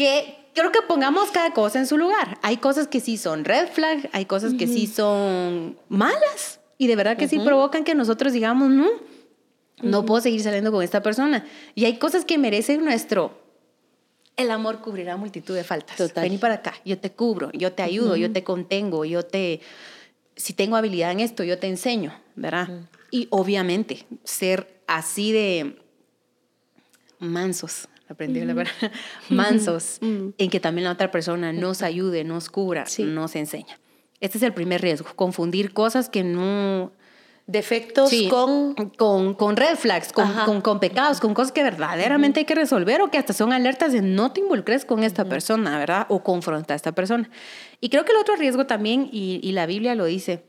que 0.00 0.34
creo 0.54 0.72
que 0.72 0.80
pongamos 0.80 1.30
cada 1.30 1.52
cosa 1.52 1.78
en 1.78 1.86
su 1.86 1.98
lugar. 1.98 2.38
Hay 2.40 2.56
cosas 2.56 2.88
que 2.88 3.00
sí 3.00 3.18
son 3.18 3.44
red 3.44 3.68
flag, 3.68 4.08
hay 4.12 4.24
cosas 4.24 4.54
que 4.54 4.66
sí 4.66 4.86
son 4.86 5.78
malas 5.90 6.60
y 6.78 6.86
de 6.86 6.96
verdad 6.96 7.18
que 7.18 7.28
sí 7.28 7.38
provocan 7.38 7.84
que 7.84 7.94
nosotros 7.94 8.32
digamos, 8.32 8.70
no, 8.70 8.88
no 9.82 10.06
puedo 10.06 10.22
seguir 10.22 10.42
saliendo 10.42 10.72
con 10.72 10.82
esta 10.82 11.02
persona. 11.02 11.44
Y 11.74 11.84
hay 11.84 11.98
cosas 11.98 12.24
que 12.24 12.38
merecen 12.38 12.82
nuestro... 12.82 13.38
El 14.38 14.50
amor 14.50 14.80
cubrirá 14.80 15.18
multitud 15.18 15.54
de 15.54 15.64
faltas. 15.64 15.98
Total. 15.98 16.22
Vení 16.22 16.38
para 16.38 16.54
acá, 16.54 16.72
yo 16.86 16.98
te 16.98 17.12
cubro, 17.12 17.50
yo 17.52 17.74
te 17.74 17.82
ayudo, 17.82 18.16
yo 18.16 18.32
te 18.32 18.42
contengo, 18.42 19.04
yo 19.04 19.22
te... 19.22 19.60
Si 20.34 20.54
tengo 20.54 20.76
habilidad 20.76 21.12
en 21.12 21.20
esto, 21.20 21.44
yo 21.44 21.58
te 21.58 21.66
enseño, 21.66 22.18
¿verdad? 22.36 22.88
Y 23.10 23.28
obviamente, 23.28 24.06
ser 24.24 24.80
así 24.86 25.32
de 25.32 25.76
mansos, 27.18 27.86
aprendí 28.10 28.40
la 28.40 28.54
verdad, 28.54 28.72
mansos, 29.28 29.98
en 30.02 30.50
que 30.50 30.60
también 30.60 30.84
la 30.84 30.92
otra 30.92 31.10
persona 31.10 31.52
nos 31.52 31.82
ayude, 31.82 32.24
nos 32.24 32.48
cubra, 32.48 32.86
Sí. 32.86 33.04
nos 33.04 33.36
enseña. 33.36 33.78
Este 34.20 34.36
es 34.38 34.42
el 34.44 34.52
primer 34.52 34.82
riesgo, 34.82 35.08
confundir 35.16 35.72
cosas 35.72 36.08
que 36.08 36.22
no... 36.24 36.92
Defectos 37.46 38.10
Sí, 38.10 38.28
con... 38.28 38.74
con, 38.96 39.34
con 39.34 39.56
red 39.56 39.74
flags, 39.76 40.12
con, 40.12 40.32
con, 40.44 40.60
con 40.60 40.78
pecados, 40.78 41.18
con 41.18 41.34
cosas 41.34 41.50
que 41.50 41.64
verdaderamente 41.64 42.38
hay 42.40 42.46
que 42.46 42.54
resolver 42.54 43.02
o 43.02 43.10
que 43.10 43.18
hasta 43.18 43.32
son 43.32 43.52
alertas 43.52 43.92
de 43.92 44.02
no 44.02 44.30
te 44.32 44.38
involucres 44.40 44.84
con 44.84 45.02
esta 45.02 45.24
persona, 45.24 45.76
¿verdad? 45.76 46.06
O 46.10 46.22
confronta 46.22 46.74
a 46.74 46.76
esta 46.76 46.92
persona. 46.92 47.28
Y 47.80 47.88
creo 47.88 48.04
que 48.04 48.12
el 48.12 48.18
otro 48.18 48.36
riesgo 48.36 48.66
también, 48.66 49.08
y, 49.10 49.40
y 49.42 49.50
la 49.50 49.66
Biblia 49.66 49.96
lo 49.96 50.04
dice, 50.04 50.44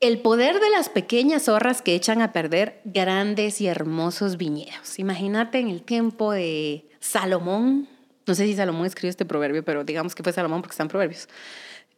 el 0.00 0.20
poder 0.20 0.60
de 0.60 0.70
las 0.70 0.88
pequeñas 0.88 1.44
zorras 1.44 1.82
que 1.82 1.94
echan 1.94 2.22
a 2.22 2.32
perder 2.32 2.80
grandes 2.84 3.60
y 3.60 3.66
hermosos 3.66 4.36
viñedos. 4.36 4.98
Imagínate 4.98 5.58
en 5.58 5.68
el 5.68 5.82
tiempo 5.82 6.32
de 6.32 6.86
Salomón. 7.00 7.88
No 8.26 8.34
sé 8.34 8.46
si 8.46 8.54
Salomón 8.54 8.86
escribió 8.86 9.10
este 9.10 9.24
proverbio, 9.24 9.64
pero 9.64 9.82
digamos 9.82 10.14
que 10.14 10.22
fue 10.22 10.32
Salomón 10.32 10.62
porque 10.62 10.74
están 10.74 10.88
proverbios. 10.88 11.28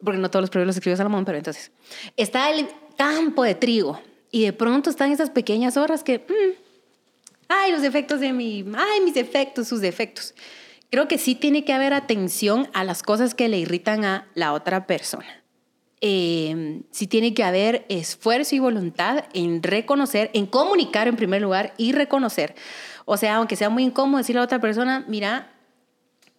Porque 0.02 0.18
no 0.18 0.30
todos 0.30 0.42
los 0.42 0.50
proverbios 0.50 0.68
los 0.68 0.76
escribió 0.76 0.96
Salomón, 0.96 1.26
pero 1.26 1.36
entonces. 1.36 1.72
Está 2.16 2.50
el 2.50 2.68
campo 2.96 3.44
de 3.44 3.54
trigo 3.54 4.00
y 4.30 4.44
de 4.44 4.54
pronto 4.54 4.88
están 4.88 5.12
esas 5.12 5.28
pequeñas 5.28 5.74
zorras 5.74 6.02
que. 6.02 6.20
mm, 6.20 6.62
ay, 7.48 7.72
los 7.72 7.82
defectos 7.82 8.20
de 8.20 8.32
mi. 8.32 8.64
Ay, 8.76 9.02
mis 9.02 9.12
defectos, 9.12 9.68
sus 9.68 9.82
defectos. 9.82 10.34
Creo 10.90 11.06
que 11.06 11.18
sí 11.18 11.34
tiene 11.34 11.64
que 11.66 11.74
haber 11.74 11.92
atención 11.92 12.68
a 12.72 12.82
las 12.82 13.02
cosas 13.02 13.34
que 13.34 13.48
le 13.48 13.58
irritan 13.58 14.04
a 14.06 14.26
la 14.34 14.54
otra 14.54 14.86
persona 14.86 15.39
eh, 16.00 16.82
sí 16.90 17.06
tiene 17.06 17.34
que 17.34 17.44
haber 17.44 17.84
esfuerzo 17.88 18.54
y 18.54 18.58
voluntad 18.58 19.24
en 19.34 19.62
reconocer, 19.62 20.30
en 20.32 20.46
comunicar 20.46 21.08
en 21.08 21.16
primer 21.16 21.42
lugar 21.42 21.74
y 21.76 21.92
reconocer. 21.92 22.54
O 23.04 23.16
sea, 23.16 23.36
aunque 23.36 23.56
sea 23.56 23.70
muy 23.70 23.84
incómodo 23.84 24.18
decirle 24.18 24.40
a 24.40 24.44
otra 24.44 24.60
persona, 24.60 25.04
mira, 25.08 25.52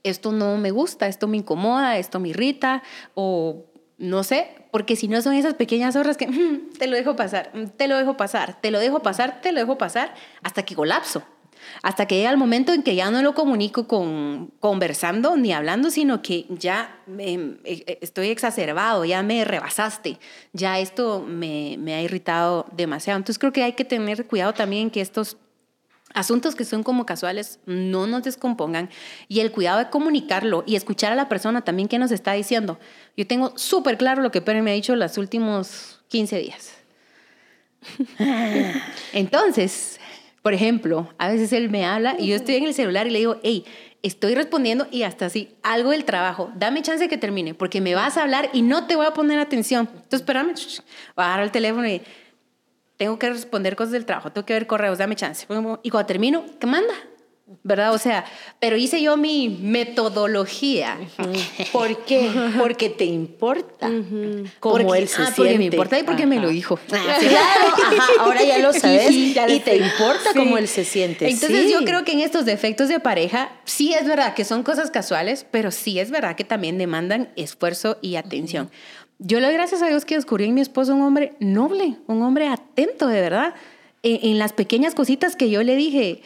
esto 0.03 0.31
no 0.31 0.57
me 0.57 0.71
gusta, 0.71 1.07
esto 1.07 1.27
me 1.27 1.37
incomoda, 1.37 1.97
esto 1.97 2.19
me 2.19 2.29
irrita, 2.29 2.81
o 3.13 3.65
no 3.99 4.23
sé, 4.23 4.47
porque 4.71 4.95
si 4.95 5.07
no 5.07 5.21
son 5.21 5.33
esas 5.35 5.53
pequeñas 5.53 5.95
horas 5.95 6.17
que 6.17 6.27
"Mm, 6.27 6.71
te 6.79 6.87
lo 6.87 6.95
dejo 6.95 7.15
pasar, 7.15 7.51
mm, 7.53 7.65
te 7.77 7.87
lo 7.87 7.97
dejo 7.97 8.17
pasar, 8.17 8.59
te 8.61 8.71
lo 8.71 8.79
dejo 8.79 8.99
pasar, 9.01 9.41
te 9.41 9.51
lo 9.51 9.59
dejo 9.59 9.77
pasar, 9.77 10.15
hasta 10.41 10.63
que 10.63 10.73
colapso. 10.75 11.23
Hasta 11.83 12.05
que 12.05 12.17
llega 12.17 12.29
el 12.29 12.37
momento 12.37 12.73
en 12.73 12.83
que 12.83 12.95
ya 12.95 13.09
no 13.11 13.21
lo 13.21 13.33
comunico 13.33 13.87
con, 13.87 14.51
conversando 14.59 15.35
ni 15.35 15.53
hablando, 15.53 15.89
sino 15.89 16.21
que 16.21 16.45
ya 16.49 16.99
em, 17.17 17.57
eh, 17.63 17.99
estoy 18.01 18.29
exacerbado, 18.29 19.05
ya 19.05 19.23
me 19.23 19.43
rebasaste, 19.45 20.19
ya 20.53 20.79
esto 20.79 21.25
me, 21.27 21.77
me 21.79 21.93
ha 21.93 22.01
irritado 22.01 22.65
demasiado. 22.75 23.17
Entonces 23.17 23.39
creo 23.39 23.53
que 23.53 23.63
hay 23.63 23.73
que 23.73 23.85
tener 23.85 24.27
cuidado 24.27 24.53
también 24.53 24.89
que 24.89 25.01
estos 25.01 25.37
asuntos 26.13 26.55
que 26.55 26.65
son 26.65 26.83
como 26.83 27.05
casuales 27.05 27.59
no 27.65 28.07
nos 28.07 28.23
descompongan 28.23 28.89
y 29.27 29.39
el 29.39 29.51
cuidado 29.51 29.79
de 29.79 29.89
comunicarlo 29.89 30.63
y 30.65 30.75
escuchar 30.75 31.11
a 31.11 31.15
la 31.15 31.29
persona 31.29 31.61
también 31.61 31.87
que 31.87 31.99
nos 31.99 32.11
está 32.11 32.33
diciendo. 32.33 32.79
Yo 33.15 33.27
tengo 33.27 33.57
súper 33.57 33.97
claro 33.97 34.21
lo 34.21 34.31
que 34.31 34.41
Pere 34.41 34.61
me 34.61 34.71
ha 34.71 34.75
dicho 34.75 34.95
los 34.95 35.17
últimos 35.17 36.01
15 36.09 36.39
días. 36.39 36.73
Entonces, 39.13 39.99
por 40.41 40.53
ejemplo, 40.53 41.09
a 41.17 41.29
veces 41.29 41.53
él 41.53 41.69
me 41.69 41.85
habla 41.85 42.15
y 42.17 42.27
yo 42.27 42.35
estoy 42.35 42.55
en 42.55 42.63
el 42.63 42.73
celular 42.73 43.07
y 43.07 43.11
le 43.11 43.19
digo, 43.19 43.39
hey, 43.43 43.65
estoy 44.01 44.33
respondiendo 44.33 44.87
y 44.91 45.03
hasta 45.03 45.27
así, 45.27 45.55
algo 45.61 45.91
del 45.91 46.05
trabajo, 46.05 46.51
dame 46.55 46.81
chance 46.81 47.07
que 47.07 47.17
termine, 47.17 47.53
porque 47.53 47.81
me 47.81 47.93
vas 47.93 48.17
a 48.17 48.23
hablar 48.23 48.49
y 48.53 48.61
no 48.61 48.87
te 48.87 48.95
voy 48.95 49.05
a 49.05 49.13
poner 49.13 49.39
atención. 49.39 49.87
Entonces, 49.91 50.21
espérame, 50.21 50.53
agarrar 51.15 51.43
el 51.43 51.51
teléfono 51.51 51.87
y 51.87 52.01
tengo 52.97 53.19
que 53.19 53.29
responder 53.29 53.75
cosas 53.75 53.91
del 53.91 54.05
trabajo, 54.05 54.31
tengo 54.31 54.45
que 54.45 54.53
ver 54.53 54.67
correos, 54.67 54.97
dame 54.97 55.15
chance. 55.15 55.45
Y 55.83 55.89
cuando 55.89 56.07
termino, 56.07 56.43
¿qué 56.59 56.67
manda? 56.67 56.93
¿Verdad? 57.63 57.93
O 57.93 57.97
sea, 57.97 58.25
pero 58.59 58.77
hice 58.77 59.01
yo 59.01 59.17
mi 59.17 59.49
metodología. 59.49 60.97
¿Por 61.71 62.05
qué? 62.05 62.29
Porque 62.57 62.89
te 62.89 63.05
importa 63.05 63.89
cómo 64.59 64.77
Porque- 64.77 64.99
él 65.01 65.07
se 65.07 65.21
ah, 65.21 65.25
siente. 65.25 65.35
porque 65.35 65.57
me 65.57 65.65
importa 65.65 65.99
y 65.99 66.03
porque 66.03 66.25
me 66.25 66.35
Ajá. 66.37 66.45
lo 66.45 66.51
dijo. 66.51 66.77
Claro, 66.87 67.09
ajá, 67.11 68.07
ahora 68.19 68.43
ya 68.43 68.57
lo 68.59 68.73
sabes 68.73 69.07
sí, 69.07 69.33
ya 69.33 69.47
lo 69.47 69.53
y 69.53 69.59
te 69.59 69.71
sé. 69.71 69.77
importa 69.77 70.31
Sí. 70.33 70.39
cómo 70.39 70.57
él 70.57 70.67
se 70.67 70.85
siente. 70.85 71.29
Entonces 71.29 71.71
yo 71.71 71.83
creo 71.83 72.03
que 72.03 72.13
en 72.13 72.19
estos 72.21 72.45
defectos 72.45 72.89
de 72.89 72.99
pareja 72.99 73.51
sí 73.65 73.93
es 73.93 74.05
verdad 74.07 74.33
que 74.33 74.45
son 74.45 74.63
cosas 74.63 74.91
casuales, 74.91 75.45
pero 75.51 75.71
sí 75.71 75.99
es 75.99 76.09
verdad 76.11 76.35
que 76.35 76.43
también 76.43 76.77
demandan 76.77 77.29
esfuerzo 77.35 77.97
y 78.01 78.15
atención. 78.15 78.69
Yo 79.19 79.39
le 79.39 79.45
doy 79.47 79.53
gracias 79.55 79.81
a 79.81 79.87
Dios 79.87 80.05
que 80.05 80.15
descubrí 80.15 80.45
en 80.45 80.53
mi 80.55 80.61
esposo 80.61 80.95
un 80.95 81.01
hombre 81.01 81.33
noble, 81.39 81.97
un 82.07 82.21
hombre 82.23 82.47
atento 82.47 83.07
de 83.07 83.21
verdad, 83.21 83.53
en, 84.03 84.19
en 84.31 84.39
las 84.39 84.53
pequeñas 84.53 84.95
cositas 84.95 85.35
que 85.35 85.49
yo 85.49 85.61
le 85.63 85.75
dije. 85.75 86.21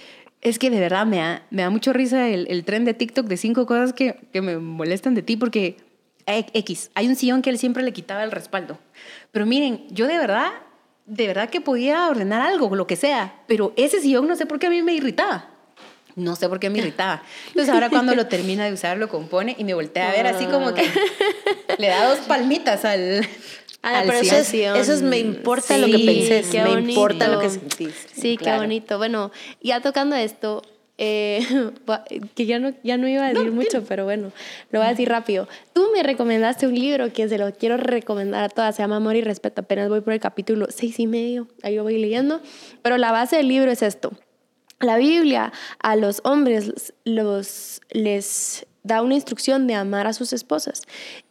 Es 0.46 0.60
que 0.60 0.70
de 0.70 0.80
verdad 0.80 1.08
me 1.08 1.18
da, 1.18 1.42
me 1.50 1.64
da 1.64 1.72
mucho 1.72 1.92
risa 1.92 2.30
el, 2.30 2.46
el 2.52 2.64
tren 2.66 2.86
de 2.86 2.94
TikTok 2.94 3.26
de 3.26 3.36
cinco 3.36 3.66
cosas 3.66 3.94
que, 3.94 4.20
que 4.32 4.42
me 4.44 4.60
molestan 4.60 5.16
de 5.16 5.24
ti 5.24 5.38
porque 5.38 5.78
eh, 6.28 6.46
X, 6.54 6.92
hay 6.94 7.08
un 7.08 7.16
sillón 7.16 7.42
que 7.42 7.50
él 7.50 7.58
siempre 7.58 7.82
le 7.82 7.94
quitaba 7.94 8.24
el 8.24 8.30
respaldo. 8.30 8.78
Pero 9.32 9.48
miren, 9.48 9.88
yo 9.90 10.06
de 10.06 10.20
verdad, 10.20 10.52
de 11.08 11.26
verdad 11.26 11.50
que 11.50 11.62
podía 11.62 12.08
ordenar 12.08 12.42
algo, 12.42 12.76
lo 12.76 12.86
que 12.86 12.96
sea, 12.96 13.42
pero 13.48 13.74
ese 13.76 14.00
sillón 14.00 14.28
no 14.28 14.36
sé 14.36 14.46
por 14.46 14.60
qué 14.60 14.68
a 14.68 14.70
mí 14.70 14.84
me 14.84 14.94
irritaba. 14.94 15.50
No 16.16 16.36
sé 16.36 16.48
por 16.48 16.60
qué 16.60 16.70
me 16.70 16.78
irritaba. 16.78 17.24
Entonces 17.48 17.74
ahora 17.74 17.90
cuando 17.90 18.14
lo 18.14 18.28
termina 18.28 18.66
de 18.66 18.74
usar 18.74 18.98
lo 18.98 19.10
compone 19.10 19.56
y 19.58 19.64
me 19.64 19.74
voltea 19.74 20.10
a 20.10 20.12
ver 20.12 20.28
así 20.28 20.46
como 20.46 20.76
que 20.76 20.88
le 21.80 21.88
da 21.88 22.08
dos 22.08 22.20
palmitas 22.20 22.86
al... 22.86 23.28
Ah, 23.88 24.02
pero 24.06 24.18
eso 24.18 24.36
es, 24.36 24.52
eso 24.54 24.94
es 24.94 25.02
me 25.04 25.20
importa 25.20 25.78
lo 25.78 25.86
que 25.88 25.98
Sí, 25.98 26.06
pensés, 26.06 26.54
me 26.54 26.72
importa 26.92 27.28
lo 27.28 27.40
que 27.40 27.48
bonito. 27.48 27.62
sentís. 27.78 28.08
Sí, 28.14 28.36
Claro. 28.38 28.62
qué 28.62 28.66
bonito. 28.66 28.98
Bueno, 28.98 29.32
ya 29.62 29.80
tocando 29.82 30.16
esto, 30.16 30.64
eh, 30.98 31.40
que 32.36 32.46
ya 32.48 32.58
no, 32.58 32.74
ya 32.84 32.98
no 32.98 33.08
iba 33.08 33.26
a 33.26 33.34
decir 33.34 33.52
mucho, 33.52 33.84
pero 33.84 34.06
bueno, 34.06 34.32
lo 34.72 34.80
voy 34.80 34.88
a 34.88 34.92
decir 34.92 35.08
rápido. 35.10 35.48
Tú 35.74 35.88
me 35.94 36.02
recomendaste 36.04 36.66
un 36.68 36.74
libro 36.74 37.14
que 37.14 37.30
se 37.30 37.38
lo 37.38 37.54
quiero 37.54 37.78
recomendar 37.78 38.44
a 38.44 38.50
todas, 38.50 38.76
se 38.76 38.82
llama 38.82 38.96
Amor 38.98 39.16
y 39.16 39.22
Respeto. 39.22 39.62
Apenas 39.62 39.88
voy 39.90 40.02
por 40.02 40.14
el 40.14 40.20
capítulo 40.20 40.68
seis 40.70 41.00
y 41.00 41.06
medio, 41.08 41.48
ahí 41.62 41.76
lo 41.76 41.84
voy 41.84 42.00
leyendo. 42.00 42.42
Pero 42.82 42.98
la 42.98 43.12
base 43.12 43.36
del 43.38 43.48
libro 43.50 43.70
es 43.72 43.82
esto. 43.84 44.12
La 44.80 44.98
Biblia 44.98 45.54
a 45.80 45.96
los 45.96 46.22
hombres 46.26 46.94
los, 47.06 47.82
les 47.92 48.66
da 48.86 49.02
una 49.02 49.16
instrucción 49.16 49.66
de 49.66 49.74
amar 49.74 50.06
a 50.06 50.14
sus 50.14 50.32
esposas 50.32 50.84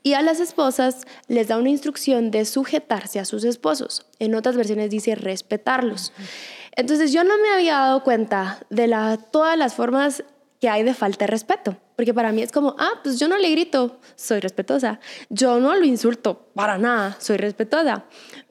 y 0.02 0.14
a 0.14 0.22
las 0.22 0.40
esposas 0.40 1.06
les 1.28 1.48
da 1.48 1.56
una 1.56 1.70
instrucción 1.70 2.30
de 2.32 2.44
sujetarse 2.44 3.20
a 3.20 3.24
sus 3.24 3.44
esposos. 3.44 4.04
En 4.18 4.34
otras 4.34 4.56
versiones 4.56 4.90
dice 4.90 5.14
respetarlos. 5.14 6.12
Entonces 6.72 7.12
yo 7.12 7.22
no 7.22 7.38
me 7.38 7.50
había 7.50 7.74
dado 7.74 8.02
cuenta 8.02 8.58
de 8.70 8.88
la, 8.88 9.16
todas 9.16 9.56
las 9.56 9.74
formas 9.74 10.24
que 10.60 10.68
hay 10.68 10.82
de 10.82 10.94
falta 10.94 11.26
de 11.26 11.30
respeto. 11.30 11.76
Porque 11.94 12.12
para 12.12 12.32
mí 12.32 12.42
es 12.42 12.50
como, 12.50 12.74
ah, 12.78 13.00
pues 13.04 13.20
yo 13.20 13.28
no 13.28 13.38
le 13.38 13.50
grito, 13.50 14.00
soy 14.16 14.40
respetuosa. 14.40 14.98
Yo 15.28 15.60
no 15.60 15.76
lo 15.76 15.84
insulto, 15.84 16.48
para 16.54 16.76
nada, 16.76 17.16
soy 17.20 17.36
respetuosa. 17.36 18.04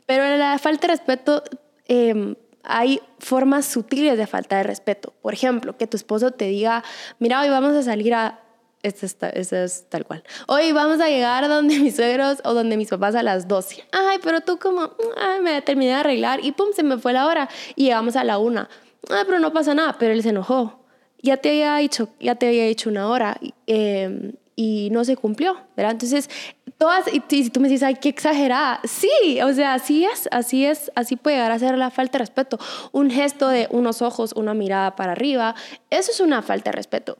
Pero 0.06 0.38
la 0.38 0.58
falta 0.60 0.88
de 0.88 0.94
respeto, 0.94 1.44
eh, 1.90 2.36
hay 2.64 3.02
formas 3.20 3.66
sutiles 3.66 4.18
de 4.18 4.28
falta 4.28 4.56
de 4.58 4.64
respeto. 4.64 5.14
Por 5.22 5.34
ejemplo, 5.34 5.78
que 5.78 5.88
tu 5.88 5.98
esposo 5.98 6.32
te 6.32 6.46
diga, 6.46 6.86
mira, 7.20 7.42
hoy 7.42 7.50
vamos 7.50 7.74
a 7.74 7.84
salir 7.84 8.14
a... 8.14 8.40
Esto 8.84 9.06
es, 9.06 9.54
es 9.54 9.86
tal 9.90 10.06
cual. 10.06 10.24
Hoy 10.48 10.74
vamos 10.74 11.00
a 11.00 11.08
llegar 11.08 11.48
donde 11.48 11.80
mis 11.80 11.96
suegros 11.96 12.40
o 12.44 12.54
donde 12.54 12.76
mis 12.76 12.90
papás 12.90 13.16
a 13.16 13.24
las 13.24 13.48
12. 13.48 13.86
Ay, 13.92 14.20
pero 14.22 14.42
tú 14.42 14.60
como, 14.60 14.92
ay, 15.18 15.40
me 15.42 15.62
terminé 15.62 15.92
de 15.92 15.98
arreglar 15.98 16.44
y 16.44 16.52
pum, 16.52 16.68
se 16.76 16.84
me 16.84 16.98
fue 16.98 17.14
la 17.14 17.26
hora 17.26 17.50
y 17.76 17.86
llegamos 17.86 18.18
a 18.18 18.24
la 18.26 18.38
una. 18.38 18.70
Ay, 19.10 19.24
pero 19.26 19.40
no 19.40 19.54
pasa 19.54 19.74
nada, 19.74 19.96
pero 19.98 20.14
él 20.14 20.22
se 20.22 20.30
enojó. 20.30 20.86
Ya 21.22 21.38
te 21.38 21.50
había 21.50 21.78
dicho, 21.78 22.10
ya 22.20 22.36
te 22.36 22.48
había 22.48 22.66
dicho 22.66 22.90
una 22.90 23.08
hora. 23.08 23.40
Eh, 23.68 24.34
y 24.56 24.90
no 24.92 25.04
se 25.04 25.16
cumplió, 25.16 25.58
¿verdad? 25.76 25.94
Entonces, 25.94 26.30
todas, 26.78 27.06
y, 27.12 27.24
si 27.28 27.50
tú 27.50 27.60
me 27.60 27.70
dices, 27.70 27.84
ay, 27.84 27.96
qué 27.96 28.10
exagerada, 28.10 28.82
sí, 28.84 29.40
o 29.42 29.52
sea, 29.54 29.74
así 29.74 30.06
es, 30.06 30.28
así 30.32 30.66
es, 30.66 30.92
así 30.96 31.16
puede 31.16 31.38
llegar 31.38 31.52
a 31.52 31.60
ser 31.60 31.78
la 31.78 31.90
falta 31.90 32.18
de 32.18 32.24
respeto. 32.24 32.60
Un 32.92 33.10
gesto 33.10 33.48
de 33.48 33.68
unos 33.72 34.02
ojos, 34.02 34.34
una 34.34 34.54
mirada 34.54 34.96
para 34.96 35.14
arriba, 35.14 35.56
eso 35.90 36.12
es 36.12 36.20
una 36.20 36.42
falta 36.42 36.70
de 36.72 36.76
respeto. 36.76 37.18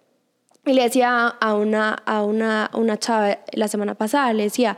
Y 0.66 0.74
le 0.74 0.84
decía 0.84 1.28
a 1.28 1.54
una, 1.56 1.94
a 2.06 2.24
una, 2.24 2.72
una 2.74 2.98
chava 2.98 3.40
la 3.52 3.68
semana 3.68 3.96
pasada, 3.96 4.32
le 4.34 4.44
decía, 4.44 4.78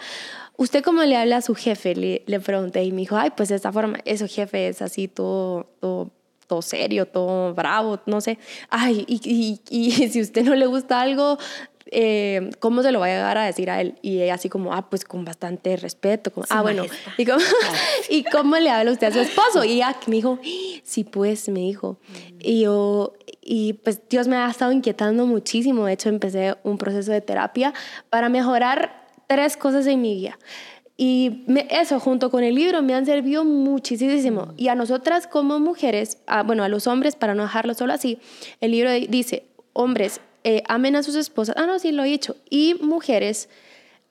¿usted 0.58 0.84
cómo 0.84 1.04
le 1.04 1.16
habla 1.16 1.38
a 1.38 1.42
su 1.42 1.54
jefe? 1.54 1.96
Le, 1.96 2.24
le 2.26 2.40
pregunté 2.40 2.84
y 2.84 2.92
me 2.92 3.02
dijo, 3.02 3.18
ay, 3.18 3.32
pues 3.36 3.50
de 3.50 3.56
esta 3.56 3.72
forma, 3.72 4.00
eso 4.06 4.26
jefe 4.28 4.68
es 4.68 4.82
así 4.82 5.08
todo, 5.08 5.68
todo 5.80 6.12
todo 6.48 6.62
serio, 6.62 7.08
todo 7.08 7.54
bravo, 7.54 8.00
no 8.06 8.22
sé. 8.22 8.38
Ay, 8.70 9.04
y, 9.08 9.20
y, 9.24 9.62
y, 9.70 9.92
si 10.10 10.22
usted 10.22 10.44
no 10.44 10.56
le 10.56 10.68
gusta 10.68 11.02
algo, 11.02 11.38
eh, 11.92 12.50
¿cómo 12.60 12.82
se 12.82 12.92
lo 12.92 13.00
va 13.00 13.06
a 13.06 13.10
llegar 13.10 13.38
a 13.38 13.46
decir 13.46 13.70
a 13.70 13.82
él? 13.82 13.96
Y 14.02 14.28
así 14.30 14.50
como, 14.50 14.74
ah, 14.74 14.90
pues 14.90 15.06
con 15.06 15.26
bastante 15.26 15.78
respeto. 15.78 16.32
Como, 16.32 16.46
ah, 16.50 16.62
bueno. 16.62 16.86
¿Y 17.18 17.26
cómo, 17.26 17.40
¿Y 18.10 18.24
cómo, 18.24 18.58
le 18.58 18.70
habla 18.70 18.92
usted 18.92 19.08
a 19.08 19.12
su 19.12 19.20
esposo? 19.20 19.64
Y 19.64 19.74
ella 19.74 19.96
me 20.08 20.16
dijo, 20.16 20.40
sí, 20.84 21.04
pues, 21.04 21.50
me 21.50 21.60
dijo. 21.60 21.98
Y 22.40 22.62
yo, 22.62 23.14
y 23.48 23.74
pues 23.74 24.02
Dios 24.10 24.28
me 24.28 24.36
ha 24.36 24.50
estado 24.50 24.72
inquietando 24.72 25.28
muchísimo. 25.28 25.86
De 25.86 25.94
hecho, 25.94 26.10
empecé 26.10 26.56
un 26.64 26.80
proceso 26.80 27.12
de 27.12 27.22
terapia 27.22 27.74
para 28.10 28.28
mejorar 28.28 29.08
tres 29.28 29.56
cosas 29.56 29.86
en 29.86 30.02
mi 30.02 30.16
vida. 30.16 30.38
Y 30.98 31.46
eso, 31.70 32.00
junto 32.00 32.32
con 32.32 32.44
el 32.44 32.56
libro, 32.56 32.82
me 32.82 32.96
han 32.96 33.06
servido 33.06 33.46
muchísimo. 33.46 34.54
Y 34.58 34.70
a 34.70 34.76
nosotras 34.76 35.28
como 35.28 35.60
mujeres, 35.60 36.18
bueno, 36.46 36.64
a 36.64 36.70
los 36.70 36.88
hombres, 36.88 37.16
para 37.16 37.36
no 37.36 37.44
dejarlo 37.44 37.76
solo 37.76 37.94
así, 37.94 38.18
el 38.62 38.72
libro 38.72 38.92
dice, 38.92 39.46
hombres, 39.74 40.22
eh, 40.44 40.64
amen 40.68 40.96
a 40.96 41.04
sus 41.04 41.16
esposas. 41.16 41.56
Ah, 41.58 41.68
no, 41.68 41.78
sí, 41.78 41.92
lo 41.92 42.04
he 42.04 42.08
dicho. 42.08 42.36
Y 42.50 42.76
mujeres, 42.82 43.48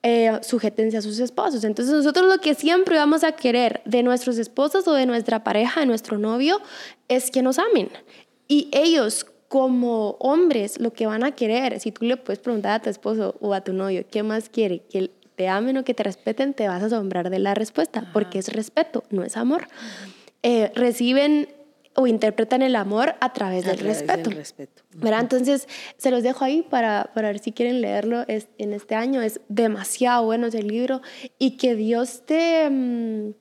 eh, 0.07 0.38
sujétense 0.42 0.99
a 0.99 1.03
sus 1.03 1.18
esposos. 1.18 1.64
Entonces 1.64 1.94
nosotros 1.94 2.27
lo 2.27 2.38
que 2.38 2.55
siempre 2.55 2.99
vamos 2.99 3.25
a 3.25 3.33
querer 3.33 3.81
de 3.87 4.03
nuestros 4.03 4.37
esposos 4.37 4.87
o 4.87 4.92
de 4.92 5.07
nuestra 5.07 5.42
pareja, 5.42 5.81
de 5.81 5.87
nuestro 5.87 6.18
novio, 6.18 6.61
es 7.09 7.31
que 7.31 7.40
nos 7.40 7.59
amen. 7.59 7.88
Y 8.48 8.68
ellos 8.72 9.26
como 9.48 10.16
hombres 10.18 10.80
lo 10.80 10.92
que 10.92 11.07
van 11.07 11.22
a 11.22 11.33
querer, 11.33 11.78
si 11.78 11.92
tú 11.92 12.04
le 12.04 12.16
puedes 12.16 12.40
preguntar 12.40 12.72
a 12.72 12.83
tu 12.83 12.90
esposo 12.90 13.37
o 13.40 13.54
a 13.54 13.61
tu 13.61 13.72
novio, 13.72 14.04
¿qué 14.11 14.22
más 14.22 14.48
quiere? 14.48 14.80
Que 14.80 15.11
te 15.37 15.48
amen 15.48 15.76
o 15.76 15.85
que 15.85 15.94
te 15.94 16.02
respeten, 16.02 16.54
te 16.54 16.66
vas 16.68 16.83
a 16.83 16.87
asombrar 16.87 17.30
de 17.30 17.38
la 17.38 17.54
respuesta, 17.54 18.11
porque 18.12 18.38
es 18.38 18.52
respeto, 18.52 19.04
no 19.11 19.22
es 19.22 19.37
amor. 19.37 19.68
Eh, 20.42 20.72
reciben 20.74 21.48
o 21.96 22.07
interpretan 22.07 22.62
el 22.62 22.74
amor 22.76 23.14
a 23.20 23.33
través, 23.33 23.64
del, 23.64 23.78
respeto. 23.78 24.30
respeto. 24.30 24.83
Entonces, 25.00 25.68
se 25.96 26.11
los 26.11 26.22
dejo 26.22 26.44
ahí 26.44 26.62
para, 26.62 27.11
para 27.14 27.28
ver 27.28 27.38
si 27.38 27.52
quieren 27.52 27.80
leerlo 27.80 28.24
es, 28.26 28.48
en 28.59 28.72
este 28.72 28.94
año. 28.94 29.22
Es 29.22 29.40
demasiado 29.48 30.24
bueno 30.24 30.48
ese 30.48 30.62
libro 30.62 31.00
y 31.38 31.52
que 31.57 31.76
Dios 31.76 32.22
te... 32.26 32.68
Mm, 32.68 33.35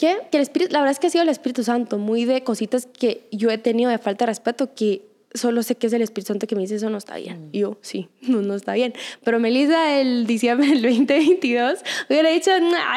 ¿Qué? 0.00 0.16
Que 0.30 0.38
el 0.38 0.42
Espíritu, 0.42 0.72
la 0.72 0.78
verdad 0.78 0.92
es 0.92 0.98
que 0.98 1.08
ha 1.08 1.10
sido 1.10 1.24
el 1.24 1.28
Espíritu 1.28 1.62
Santo, 1.62 1.98
muy 1.98 2.24
de 2.24 2.42
cositas 2.42 2.86
que 2.86 3.28
yo 3.32 3.50
he 3.50 3.58
tenido 3.58 3.90
de 3.90 3.98
falta 3.98 4.24
de 4.24 4.30
respeto 4.30 4.74
que 4.74 5.10
solo 5.34 5.62
sé 5.62 5.76
que 5.76 5.86
es 5.86 5.92
el 5.92 6.02
Espíritu 6.02 6.28
Santo 6.28 6.46
que 6.46 6.56
me 6.56 6.62
dice 6.62 6.76
eso 6.76 6.90
no 6.90 6.98
está 6.98 7.16
bien. 7.16 7.50
Y 7.52 7.58
mm. 7.58 7.60
yo, 7.60 7.78
sí, 7.82 8.08
no, 8.22 8.42
no 8.42 8.54
está 8.54 8.72
bien. 8.74 8.94
Pero 9.22 9.38
Melissa 9.38 10.00
el 10.00 10.26
diciembre 10.26 10.68
del 10.68 10.82
2022 11.06 11.80
hubiera 12.08 12.30
dicho, 12.30 12.50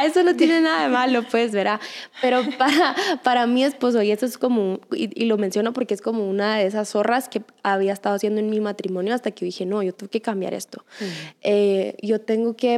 eso 0.05 0.23
no 0.23 0.35
tiene 0.35 0.61
nada 0.61 0.83
de 0.83 0.89
malo, 0.89 1.23
pues, 1.29 1.51
verá. 1.51 1.79
Pero 2.21 2.41
para, 2.57 2.95
para 3.23 3.47
mi 3.47 3.63
esposo, 3.63 4.01
y 4.01 4.11
eso 4.11 4.25
es 4.25 4.37
como, 4.37 4.79
y, 4.95 5.25
lo 5.25 5.37
menciono 5.37 5.73
porque 5.73 5.93
es 5.93 6.01
como 6.01 6.27
una 6.27 6.57
de 6.57 6.65
esas 6.65 6.89
zorras 6.89 7.29
que 7.29 7.41
había 7.63 7.93
estado 7.93 8.15
haciendo 8.15 8.39
en 8.39 8.49
mi 8.49 8.59
matrimonio 8.59 9.13
hasta 9.13 9.31
que 9.31 9.45
dije, 9.45 9.65
no, 9.65 9.83
yo 9.83 9.93
tengo 9.93 10.09
que 10.09 10.21
cambiar 10.21 10.53
esto. 10.53 10.83
Mm. 10.99 11.03
Eh, 11.41 11.95
yo 12.01 12.21
tengo 12.21 12.55
que 12.55 12.71